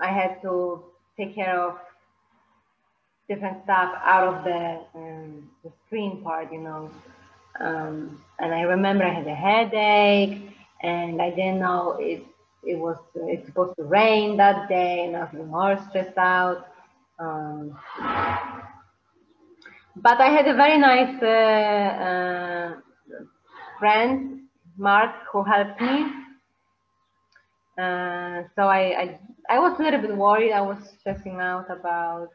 [0.00, 0.84] I had to
[1.16, 1.78] take care of
[3.28, 6.90] different stuff out of the um, the screen part, you know.
[7.60, 12.22] Um, and I remember I had a headache, and I didn't know it
[12.62, 16.66] it was it's supposed to rain that day, and I was more stressed out.
[17.18, 17.78] Um,
[19.96, 22.74] but I had a very nice uh, uh,
[23.78, 24.42] friend,
[24.76, 26.06] Mark, who helped me.
[27.78, 30.52] Uh, so I, I, I was a little bit worried.
[30.52, 32.28] I was stressing out about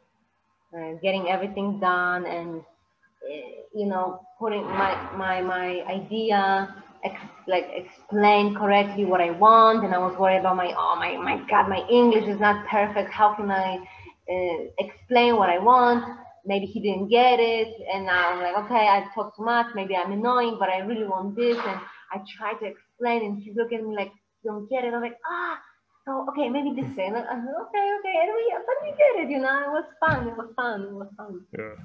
[0.76, 7.68] uh, getting everything done and, uh, you know, putting my, my, my idea, ex- like
[7.74, 9.84] explain correctly what I want.
[9.86, 13.12] And I was worried about my, oh my, my God, my English is not perfect.
[13.12, 13.78] How can I
[14.30, 16.03] uh, explain what I want?
[16.45, 20.12] maybe he didn't get it and i'm like okay i talk too much maybe i'm
[20.12, 21.80] annoying but i really want this and
[22.12, 24.12] i try to explain and he's looking at me like
[24.43, 25.59] don't get it i'm like ah
[26.12, 28.16] so okay maybe this like, "Uh, okay okay.
[28.22, 29.64] And we but we did it you know.
[29.68, 30.28] It was fun.
[30.28, 30.82] It was fun.
[30.82, 31.41] It was fun.
[31.57, 31.76] Yeah.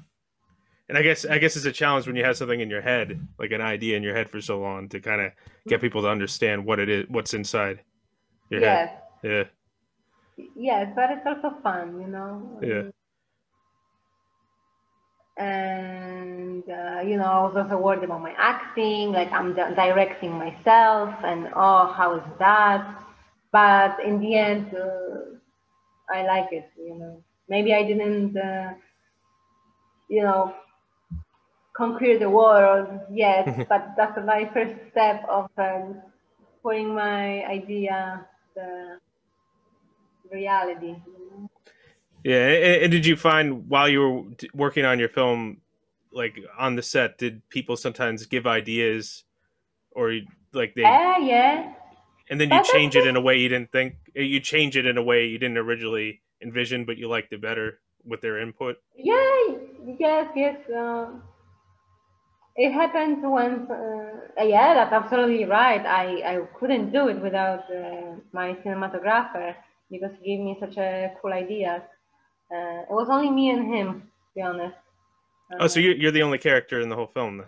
[0.89, 3.19] And I guess I guess it's a challenge when you have something in your head,
[3.39, 5.31] like an idea in your head for so long, to kind of
[5.67, 7.81] get people to understand what it is, what's inside
[8.49, 8.89] your yes
[9.21, 9.49] head.
[10.55, 12.59] yes but it's also fun you know.
[12.61, 12.83] Yeah.
[15.37, 20.31] and uh, you know I was also worried about my acting like I'm di- directing
[20.31, 23.06] myself and oh how is that
[23.51, 25.37] but in the end uh,
[26.09, 28.73] I like it you know maybe I didn't uh,
[30.09, 30.53] you know
[31.75, 36.01] conquer the world yet but that's my first step of um,
[36.63, 38.25] putting my idea
[38.55, 38.99] the
[40.31, 40.95] reality?
[42.23, 42.47] Yeah.
[42.47, 44.23] And, and did you find while you were
[44.53, 45.61] working on your film,
[46.11, 49.23] like on the set, did people sometimes give ideas,
[49.91, 50.13] or
[50.53, 51.73] like they, yeah yeah
[52.29, 54.85] and then you that's change it in a way you didn't think, you change it
[54.85, 58.77] in a way you didn't originally envision, but you liked it better with their input.
[58.95, 59.43] Yeah,
[59.99, 60.57] yes, yes.
[60.75, 61.23] Um,
[62.55, 63.69] it happened once.
[63.69, 65.85] Uh, yeah, that's absolutely right.
[65.85, 69.55] I, I couldn't do it without uh, my cinematographer
[69.91, 71.83] because he gave me such a cool idea.
[72.51, 74.75] Uh, it was only me and him, to be honest.
[75.59, 77.47] Oh, so Uh, you're, you're the only character in the whole film then.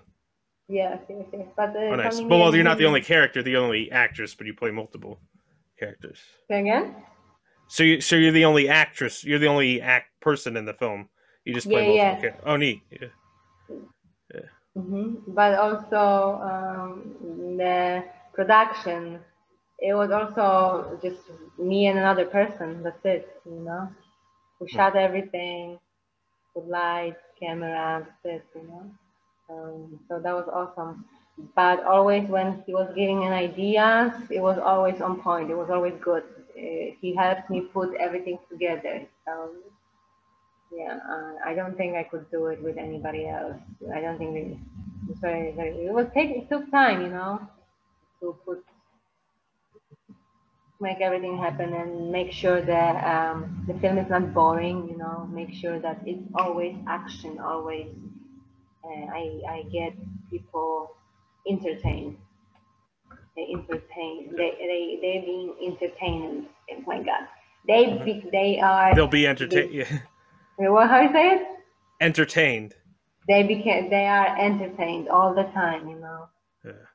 [0.69, 1.47] Yes, yes, yes.
[1.57, 2.21] But uh, Oh, nice.
[2.21, 5.19] only Well, you're not the only character, the only actress, but you play multiple
[5.79, 6.19] characters.
[6.47, 6.95] Say again?
[7.67, 9.23] So you so you're the only actress.
[9.23, 11.09] You're the only act person in the film.
[11.45, 12.39] You just play Yeah, multiple.
[12.45, 12.51] Yeah.
[12.51, 12.83] Oh, neat.
[12.91, 13.07] Yeah.
[14.75, 18.03] hmm But also um, the
[18.33, 19.19] production,
[19.79, 21.21] it was also just
[21.57, 22.83] me and another person.
[22.83, 23.89] That's it, you know.
[24.59, 25.79] We shot everything
[26.55, 28.91] with lights, camera, that's it, you know.
[29.49, 31.05] Um, so that was awesome.
[31.55, 35.49] But always when he was giving an ideas, it was always on point.
[35.49, 36.23] It was always good.
[36.57, 39.07] Uh, he helped me put everything together.
[39.25, 39.51] So
[40.71, 43.57] yeah, uh, I don't think I could do it with anybody else.
[43.93, 44.57] I don't think it,
[45.09, 47.41] it's very, very, it was take, it took time, you know,
[48.19, 48.63] to put,
[50.79, 55.27] make everything happen and make sure that um, the film is not boring, you know,
[55.31, 57.87] make sure that it's always action, always.
[58.85, 59.93] I, I get
[60.29, 60.91] people
[61.47, 62.17] entertained.
[63.35, 66.47] They entertain, they, they, they being entertained.
[66.71, 67.27] Oh my God.
[67.67, 69.73] They, be, they are, They'll be entertained.
[69.73, 69.99] Yeah.
[70.57, 71.47] what, how do you say it?
[72.01, 72.75] Entertained.
[73.27, 76.27] they became they are entertained all the time you know
[76.65, 76.85] Yeah.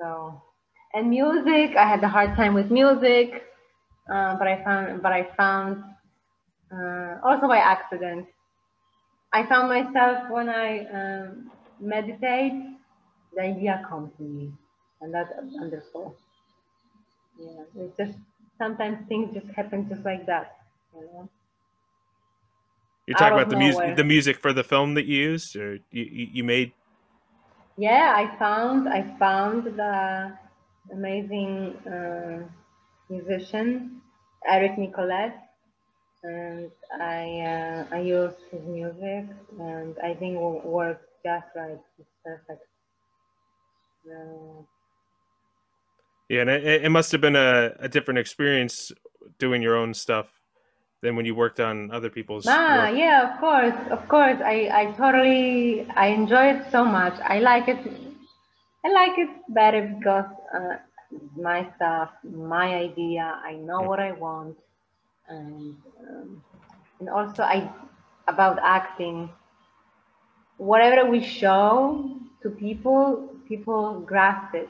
[0.00, 0.42] so
[0.94, 3.44] and music i had a hard time with music
[4.12, 5.82] uh, but i found but i found
[6.74, 8.26] uh, also by accident
[9.32, 12.54] i found myself when i um, meditate
[13.34, 14.52] the idea comes to me
[15.00, 16.16] and that's wonderful.
[17.38, 18.18] Yeah it's just
[18.58, 20.58] sometimes things just happen just like that
[20.94, 21.28] you know?
[23.06, 26.04] You're talking about the music, the music for the film that you used, or you
[26.04, 26.72] you, you made.
[27.76, 30.36] yeah i found i found the
[30.92, 32.42] amazing uh,
[33.08, 34.00] musician
[34.46, 35.51] eric nicolette
[36.24, 36.70] and
[37.00, 39.24] i uh, i used his music
[39.60, 42.62] and i think it worked just right it's perfect
[44.06, 44.62] Uh,
[46.28, 48.90] Yeah, and it, it must have been a, a different experience
[49.38, 50.28] doing your own stuff
[51.02, 52.46] than when you worked on other people's.
[52.46, 52.96] Ah, work.
[52.96, 54.38] yeah, of course, of course.
[54.44, 57.14] I, I totally, I enjoy it so much.
[57.22, 57.78] I like it.
[58.84, 60.76] I like it better because uh,
[61.36, 63.38] my stuff, my idea.
[63.44, 64.56] I know what I want,
[65.28, 65.76] and
[66.08, 66.42] um,
[67.00, 67.70] and also I
[68.28, 69.30] about acting.
[70.58, 74.68] Whatever we show to people, people grasp it,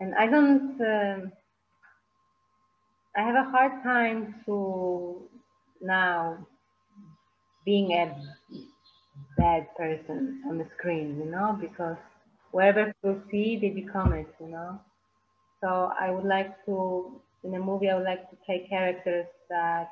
[0.00, 0.80] and I don't.
[0.80, 1.32] um
[3.16, 5.28] I have a hard time to
[5.80, 6.46] now
[7.64, 8.14] being a
[9.36, 11.96] bad person on the screen, you know, because
[12.52, 14.80] wherever people see, they become it, you know.
[15.60, 19.90] So I would like to, in a movie, I would like to play characters that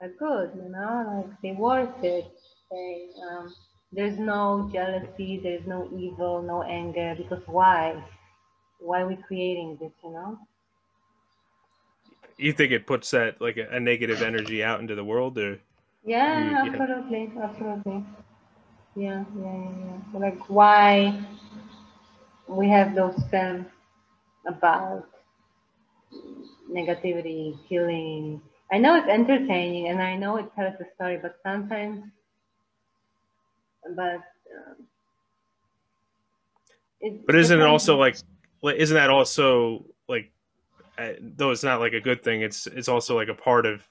[0.00, 2.26] are good, you know, like they worth it.
[2.70, 3.54] They, um,
[3.92, 8.02] there's no jealousy, there's no evil, no anger, because why?
[8.80, 10.38] Why are we creating this, you know?
[12.36, 15.60] You think it puts that like a, a negative energy out into the world, or
[16.04, 16.70] Yeah, yeah.
[16.70, 18.04] absolutely, absolutely.
[18.94, 19.70] Yeah, yeah, yeah,
[20.14, 20.18] yeah.
[20.18, 21.18] Like why
[22.48, 23.66] we have those films
[24.46, 25.06] about
[26.70, 28.40] negativity, killing.
[28.72, 32.04] I know it's entertaining and I know it tells a story, but sometimes,
[33.96, 34.86] but um,
[37.00, 38.16] it, but isn't it also like,
[38.62, 40.32] like, isn't that also like,
[40.98, 43.86] uh, though it's not like a good thing, it's it's also like a part of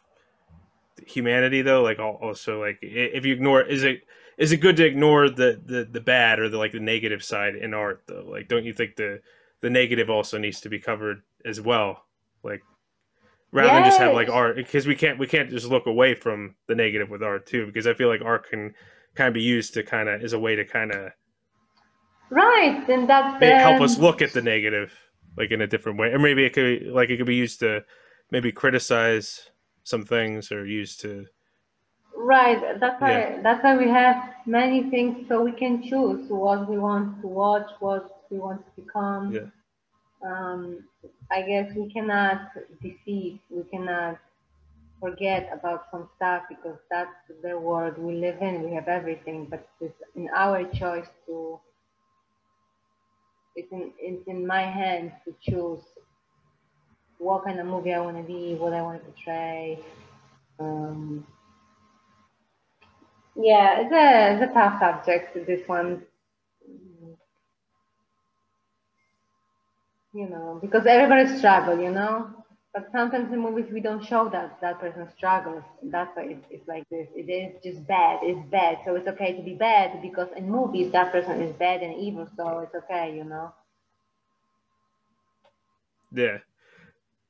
[1.06, 1.82] humanity though.
[1.84, 4.02] Like also like if you ignore, is it
[4.38, 7.56] is it good to ignore the the the bad or the like the negative side
[7.56, 8.26] in art though?
[8.28, 9.22] Like, don't you think the
[9.62, 12.06] the negative also needs to be covered as well?
[12.44, 12.62] Like
[13.52, 16.56] rather than just have like art because we can't we can't just look away from
[16.68, 18.74] the negative with art too because I feel like art can
[19.16, 21.12] kind of be used to kind of as a way to kind of
[22.30, 24.92] right, then that's may help us um, look at the negative
[25.38, 27.84] like in a different way or maybe it could like it could be used to
[28.32, 29.50] maybe criticize
[29.84, 31.26] some things or used to
[32.16, 32.80] Right.
[32.80, 33.42] That's why Yeah.
[33.42, 37.70] that's why we have many things so we can choose what we want to watch,
[37.80, 39.32] what we want to become.
[39.34, 39.48] Yeah.
[40.26, 40.86] Um,
[41.32, 42.50] I guess we cannot
[42.82, 44.18] deceive, we cannot
[45.02, 47.12] forget about some stuff because that's
[47.44, 48.64] the world we live in.
[48.64, 51.60] We have everything, but it's in our choice to.
[53.56, 55.84] It's in it's in my hands to choose
[57.20, 59.80] what kind of movie I want to be, what I want to portray.
[60.60, 61.26] Um,
[63.36, 66.04] yeah, it's a, it's a tough subject, this one.
[70.14, 72.30] You know, because everybody struggles, you know?
[72.74, 75.64] But sometimes in movies we don't show that that person struggles.
[75.84, 77.08] That's why it's, it's like this.
[77.16, 78.20] It is just bad.
[78.24, 78.80] It's bad.
[78.86, 82.28] So it's okay to be bad because in movies that person is bad and evil.
[82.38, 83.54] So it's okay, you know?
[86.12, 86.38] yeah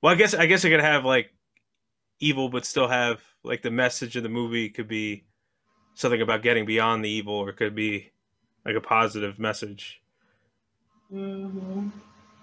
[0.01, 1.33] well i guess i guess i could have like
[2.19, 5.25] evil but still have like the message of the movie could be
[5.95, 8.11] something about getting beyond the evil or it could be
[8.65, 10.01] like a positive message
[11.09, 11.89] hmm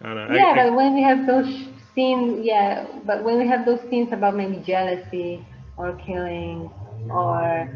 [0.01, 1.49] i don't know Yeah, I- but when we have those
[1.95, 5.45] scenes, yeah, but when we have those scenes about maybe jealousy
[5.77, 6.71] or killing
[7.11, 7.69] or,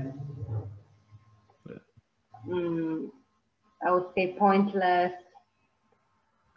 [2.46, 3.10] mm,
[3.86, 5.12] I would say pointless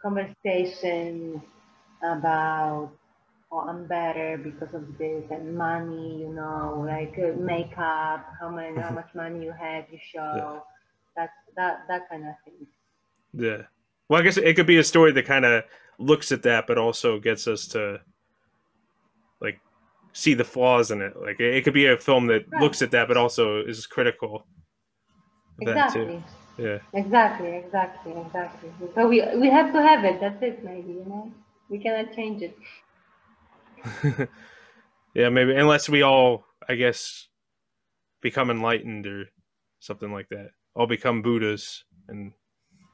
[0.02, 1.42] conversations
[2.02, 2.92] about,
[3.52, 8.78] oh, I'm better because of this and money, you know, like uh, makeup, how many,
[8.80, 10.62] how much money you have, you show,
[11.16, 12.66] that that that kind of thing.
[13.32, 13.68] Yeah.
[14.08, 15.64] Well, I guess it could be a story that kind of
[15.98, 18.00] looks at that, but also gets us to
[19.40, 19.60] like
[20.12, 21.14] see the flaws in it.
[21.20, 22.62] Like it, it could be a film that Right.
[22.62, 24.46] looks at that, but also is critical.
[25.60, 26.02] of that too.
[26.02, 26.24] Exactly.
[26.58, 26.78] Yeah.
[26.94, 28.70] Exactly, exactly, exactly.
[28.94, 30.20] So we we have to have it.
[30.20, 31.30] That's it, maybe you know.
[31.68, 32.56] We cannot change it.
[35.14, 35.28] yeah.
[35.28, 37.28] Maybe unless we all, I guess,
[38.22, 39.26] become enlightened or
[39.80, 40.50] something like that.
[40.74, 42.32] All become Buddhas and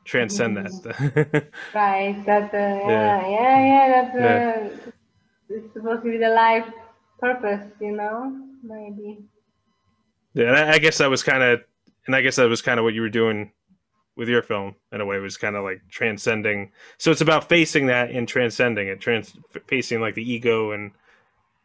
[0.05, 1.47] transcend that.
[1.75, 2.23] Right.
[2.27, 2.87] That's uh, Yeah.
[2.89, 3.89] yeah, yeah, yeah.
[4.03, 4.93] That's Yeah.
[5.57, 6.67] it's supposed to be the life
[7.19, 8.41] purpose, you know.
[8.63, 9.19] Maybe.
[10.35, 10.49] yeah.
[10.49, 11.61] and I I guess that was kind of,
[12.07, 13.53] and I guess that was kind of what you were doing
[14.17, 15.17] with your film in a way.
[15.17, 16.71] It was kind of like transcending.
[16.99, 19.35] So it's about facing that and transcending it, trans
[19.67, 20.93] facing like the ego and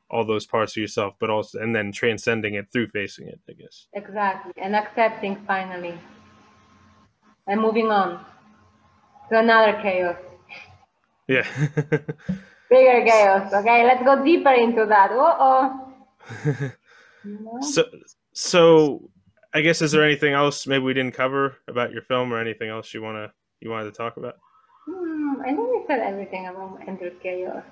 [0.10, 3.40] all those parts of yourself, but also and then transcending it through facing it.
[3.48, 3.88] I guess.
[3.94, 5.94] Exactly, and accepting finally,
[7.50, 8.24] and moving on
[9.30, 10.16] to another chaos,
[11.28, 11.46] Yeah.
[12.70, 13.54] bigger chaos.
[13.54, 15.12] Okay, let's go deeper into that.
[15.12, 16.72] Uh oh.
[17.62, 17.84] So
[18.34, 19.10] so
[19.54, 22.70] I guess is there anything else maybe we didn't cover about your film or anything
[22.70, 24.36] else you wanna you wanted to talk about?
[24.88, 27.64] Hmm, I think we said everything about Enter Chaos.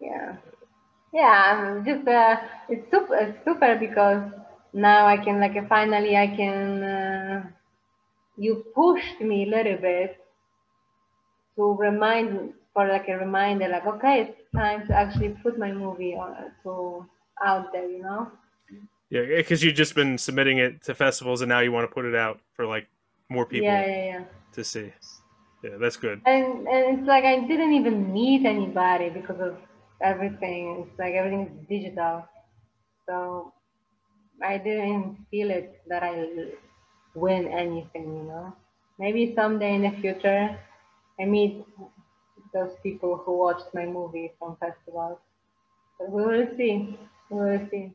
[0.00, 0.36] Yeah.
[1.12, 2.36] Yeah, just uh,
[2.68, 4.22] it's super, it's super because
[4.72, 6.82] now I can like finally I can.
[8.38, 10.18] Uh, you pushed me a little bit
[11.56, 16.14] to remind for like a reminder, like okay, it's time to actually put my movie
[16.14, 17.06] on to
[17.44, 18.32] out there, you know.
[19.10, 22.04] Yeah, because you've just been submitting it to festivals and now you want to put
[22.06, 22.88] it out for like
[23.28, 24.24] more people Yeah, yeah, yeah.
[24.52, 24.92] to see.
[25.62, 26.22] Yeah, that's good.
[26.24, 29.58] and and it's like I didn't even meet anybody because of
[30.00, 30.86] everything.
[30.88, 32.28] It's like everything is digital,
[33.08, 33.52] so
[34.42, 36.52] I didn't feel it that I
[37.14, 38.04] win anything.
[38.16, 38.56] You know,
[38.98, 40.58] maybe someday in the future
[41.20, 41.64] I meet
[42.52, 45.18] those people who watched my movie from festivals.
[45.98, 46.98] But we will see.
[47.30, 47.92] We will see.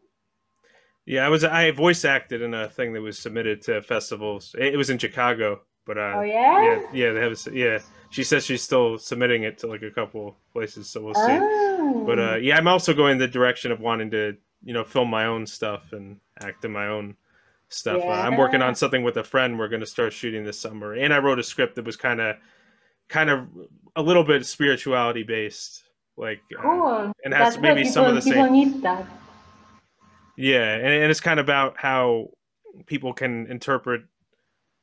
[1.05, 4.55] Yeah, I was I voice acted in a thing that was submitted to festivals.
[4.57, 6.63] It, it was in Chicago, but uh, Oh yeah.
[6.63, 7.47] yeah, yeah, they have.
[7.53, 11.21] Yeah, she says she's still submitting it to like a couple places, so we'll see.
[11.39, 12.03] Oh.
[12.05, 15.25] But uh, yeah, I'm also going the direction of wanting to, you know, film my
[15.25, 17.15] own stuff and act in my own
[17.69, 18.01] stuff.
[18.01, 19.57] Uh, I'm working on something with a friend.
[19.57, 22.21] We're going to start shooting this summer, and I wrote a script that was kind
[22.21, 22.35] of,
[23.09, 23.47] kind of
[23.95, 25.83] a little bit spirituality based,
[26.17, 27.93] like, uh, and has That's maybe good.
[27.93, 29.05] some of the same- need that.
[30.37, 32.29] yeah, and, and it's kind of about how
[32.85, 34.01] people can interpret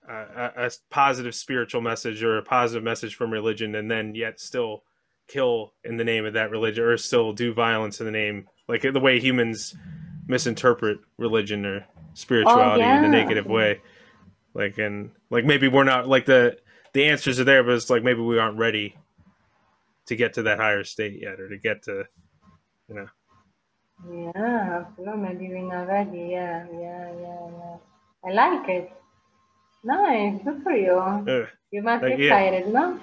[0.09, 4.41] uh, a, a positive spiritual message or a positive message from religion, and then yet
[4.41, 4.83] still
[5.27, 8.83] kill in the name of that religion, or still do violence in the name, like
[8.83, 9.75] the way humans
[10.27, 13.81] misinterpret religion or spirituality in a negative way.
[14.55, 16.57] Like and like maybe we're not like the
[16.93, 18.97] the answers are there, but it's like maybe we aren't ready
[20.07, 22.05] to get to that higher state yet, or to get to
[22.89, 23.07] you know.
[24.11, 25.23] Yeah, absolutely.
[25.23, 26.29] Maybe we're not ready.
[26.33, 27.77] Yeah, yeah, yeah, yeah.
[28.25, 28.93] I like it.
[29.83, 30.41] Nice.
[30.45, 30.99] Good for you.
[30.99, 32.25] Uh, You must be Like, yeah.
[32.27, 32.99] excited, no?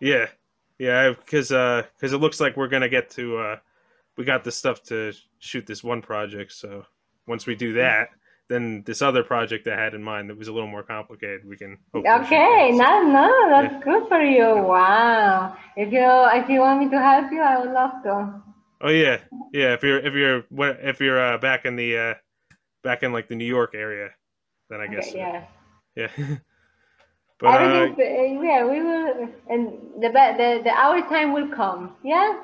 [0.00, 0.26] Yeah,
[0.78, 3.56] yeah, because uh because it looks like we're gonna get to uh,
[4.16, 6.52] we got the stuff to shoot this one project.
[6.52, 6.84] So
[7.26, 8.08] once we do that,
[8.48, 11.56] then this other project I had in mind that was a little more complicated, we
[11.56, 11.78] can.
[11.94, 14.44] Okay, no, no, that's good for you.
[14.44, 15.56] Wow.
[15.76, 18.42] If you if you want me to help you, I would love to.
[18.82, 19.18] Oh yeah,
[19.52, 19.72] yeah.
[19.72, 20.44] If you're if you're
[20.78, 22.14] if you're uh, back in the uh,
[22.82, 24.10] back in like the New York area,
[24.68, 25.44] then I guess Okay, yeah.
[25.96, 26.08] yeah.
[27.40, 31.96] but uh, uh, yeah, we will, and the the the our time will come.
[32.04, 32.40] Yeah,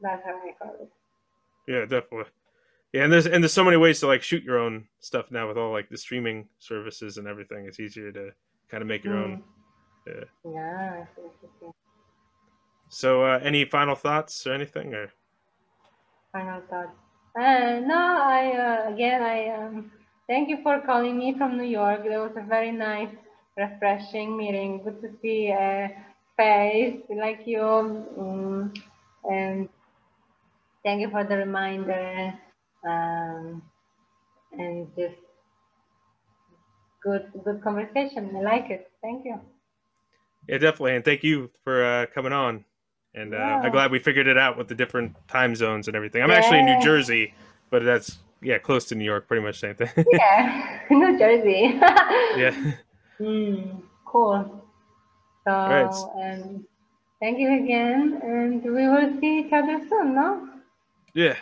[0.00, 0.88] that's how I call it.
[1.68, 2.30] yeah, definitely.
[2.94, 5.48] Yeah, and there's and there's so many ways to like shoot your own stuff now
[5.48, 7.66] with all like the streaming services and everything.
[7.66, 8.30] It's easier to
[8.70, 9.42] kind of make your own.
[10.06, 10.12] Yeah.
[10.12, 10.54] Mm.
[10.54, 11.02] Yeah.
[11.02, 11.72] I see what you're saying.
[12.90, 14.94] So, uh, any final thoughts or anything?
[14.94, 15.10] Or
[16.30, 16.94] final thoughts.
[17.36, 19.90] Uh, no, I uh, again I um
[20.28, 22.04] thank you for calling me from New York.
[22.04, 23.10] That was a very nice,
[23.56, 24.84] refreshing meeting.
[24.84, 25.90] Good to see a
[26.36, 28.72] face like you, um,
[29.28, 29.68] and
[30.84, 32.38] thank you for the reminder.
[32.86, 33.62] Um,
[34.52, 35.16] and just
[37.02, 38.34] good, good conversation.
[38.36, 38.90] I like it.
[39.02, 39.40] Thank you.
[40.48, 40.96] Yeah, definitely.
[40.96, 42.64] And thank you for uh, coming on.
[43.14, 43.60] And uh, Yeah.
[43.62, 46.22] I'm glad we figured it out with the different time zones and everything.
[46.22, 47.32] I'm actually in New Jersey,
[47.70, 49.88] but that's yeah, close to New York, pretty much same thing.
[50.12, 51.78] Yeah, New Jersey.
[52.36, 52.54] yeah.
[53.20, 54.64] Mm, cool.
[55.46, 55.86] So, right.
[55.86, 56.66] um,
[57.20, 60.48] thank you again, and we will see each other soon, no?
[61.14, 61.36] Yeah.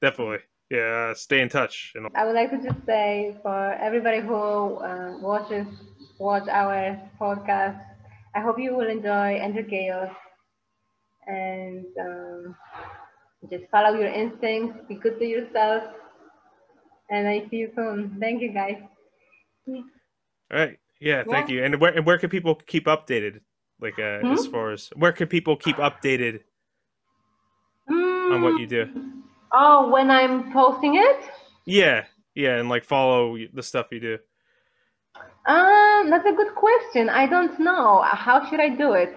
[0.00, 0.38] Definitely.
[0.72, 1.12] Yeah.
[1.12, 1.92] Stay in touch.
[2.14, 4.34] I would like to just say for everybody who
[4.80, 5.66] uh, watches
[6.18, 7.78] watch our podcast,
[8.34, 10.08] I hope you will enjoy Enter Chaos
[11.26, 12.56] and um,
[13.50, 15.84] just follow your instincts, be good to yourself,
[17.10, 18.16] and I see you soon.
[18.18, 18.78] Thank you, guys.
[19.68, 20.78] all right.
[21.00, 21.24] Yeah.
[21.24, 21.54] Thank Yeah.
[21.56, 21.64] you.
[21.64, 23.40] And where and where can people keep updated?
[23.80, 24.50] Like uh, as Hmm?
[24.50, 26.40] far as where can people keep updated
[28.30, 28.86] on what you do?
[29.52, 31.20] Oh, when I'm posting it?
[31.66, 32.04] Yeah.
[32.34, 32.56] Yeah.
[32.58, 34.18] And like follow the stuff you do.
[35.46, 37.08] Um, that's a good question.
[37.08, 38.02] I don't know.
[38.02, 39.14] How should I do it?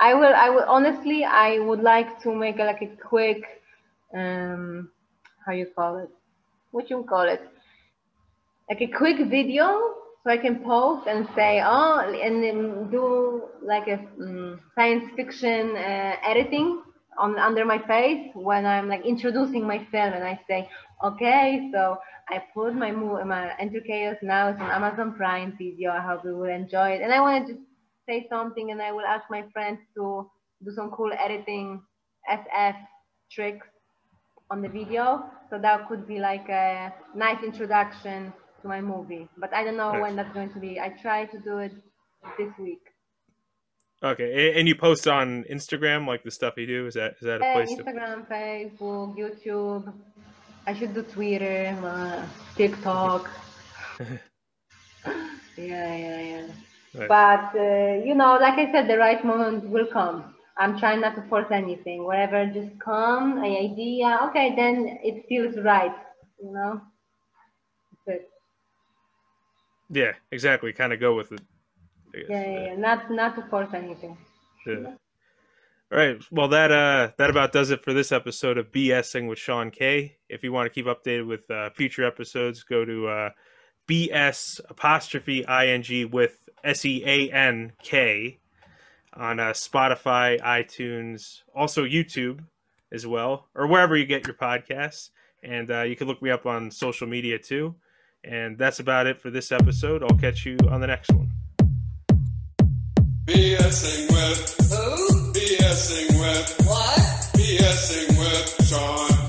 [0.00, 0.34] I will.
[0.34, 0.64] I will.
[0.66, 3.42] Honestly, I would like to make a, like a quick,
[4.14, 4.90] um,
[5.46, 6.10] how you call it?
[6.72, 7.42] What you call it?
[8.68, 13.88] Like a quick video, so I can post and say, oh, and then do like
[13.88, 16.82] a um, science fiction uh, editing
[17.18, 20.68] on under my face when I'm like introducing my film, and I say,
[21.04, 21.98] okay, so
[22.28, 24.48] I put my movie, my Enter Chaos now.
[24.48, 25.90] It's on Amazon Prime Video.
[25.90, 27.02] I hope you will enjoy it.
[27.02, 27.64] And I want to just
[28.08, 30.30] say something, and I will ask my friends to
[30.64, 31.82] do some cool editing
[32.30, 32.76] SF
[33.32, 33.66] tricks
[34.50, 35.24] on the video.
[35.50, 38.32] So that could be like a nice introduction
[38.62, 39.28] to my movie.
[39.38, 40.02] But I don't know Nice.
[40.02, 40.78] when that's going to be.
[40.78, 41.72] I try to do it
[42.38, 42.82] this week.
[44.02, 44.58] Okay.
[44.58, 46.86] And you post on Instagram like the stuff you do.
[46.86, 47.84] Is that is that a Uh, place to?
[47.84, 49.92] Instagram, Facebook, YouTube.
[50.66, 52.24] I should do Twitter, uh,
[52.56, 53.28] TikTok.
[54.00, 54.16] yeah,
[55.56, 56.46] yeah, yeah.
[56.94, 57.08] Right.
[57.08, 60.34] But uh, you know, like I said, the right moment will come.
[60.56, 62.04] I'm trying not to force anything.
[62.04, 65.94] Whatever just come, an idea, okay, then it feels right.
[66.42, 66.80] You know.
[68.06, 68.28] It.
[69.90, 70.12] Yeah.
[70.32, 70.72] Exactly.
[70.72, 71.40] Kind of go with it.
[72.14, 72.26] I guess.
[72.28, 72.76] Yeah, yeah, yeah.
[72.76, 74.16] Not not to force anything.
[74.66, 74.94] Yeah.
[75.92, 76.22] All right.
[76.30, 80.16] Well, that uh, that about does it for this episode of BSing with Sean K.
[80.28, 83.30] If you want to keep updated with uh, future episodes, go to uh,
[83.88, 88.38] BS apostrophe ing with S E A N K
[89.14, 92.40] on uh, Spotify, iTunes, also YouTube
[92.92, 95.10] as well, or wherever you get your podcasts.
[95.42, 97.74] And uh, you can look me up on social media too.
[98.22, 100.02] And that's about it for this episode.
[100.02, 101.39] I'll catch you on the next one.
[103.30, 104.40] BSing with
[104.72, 105.32] who?
[105.32, 106.98] BSing with what?
[107.38, 109.19] BSing with Sean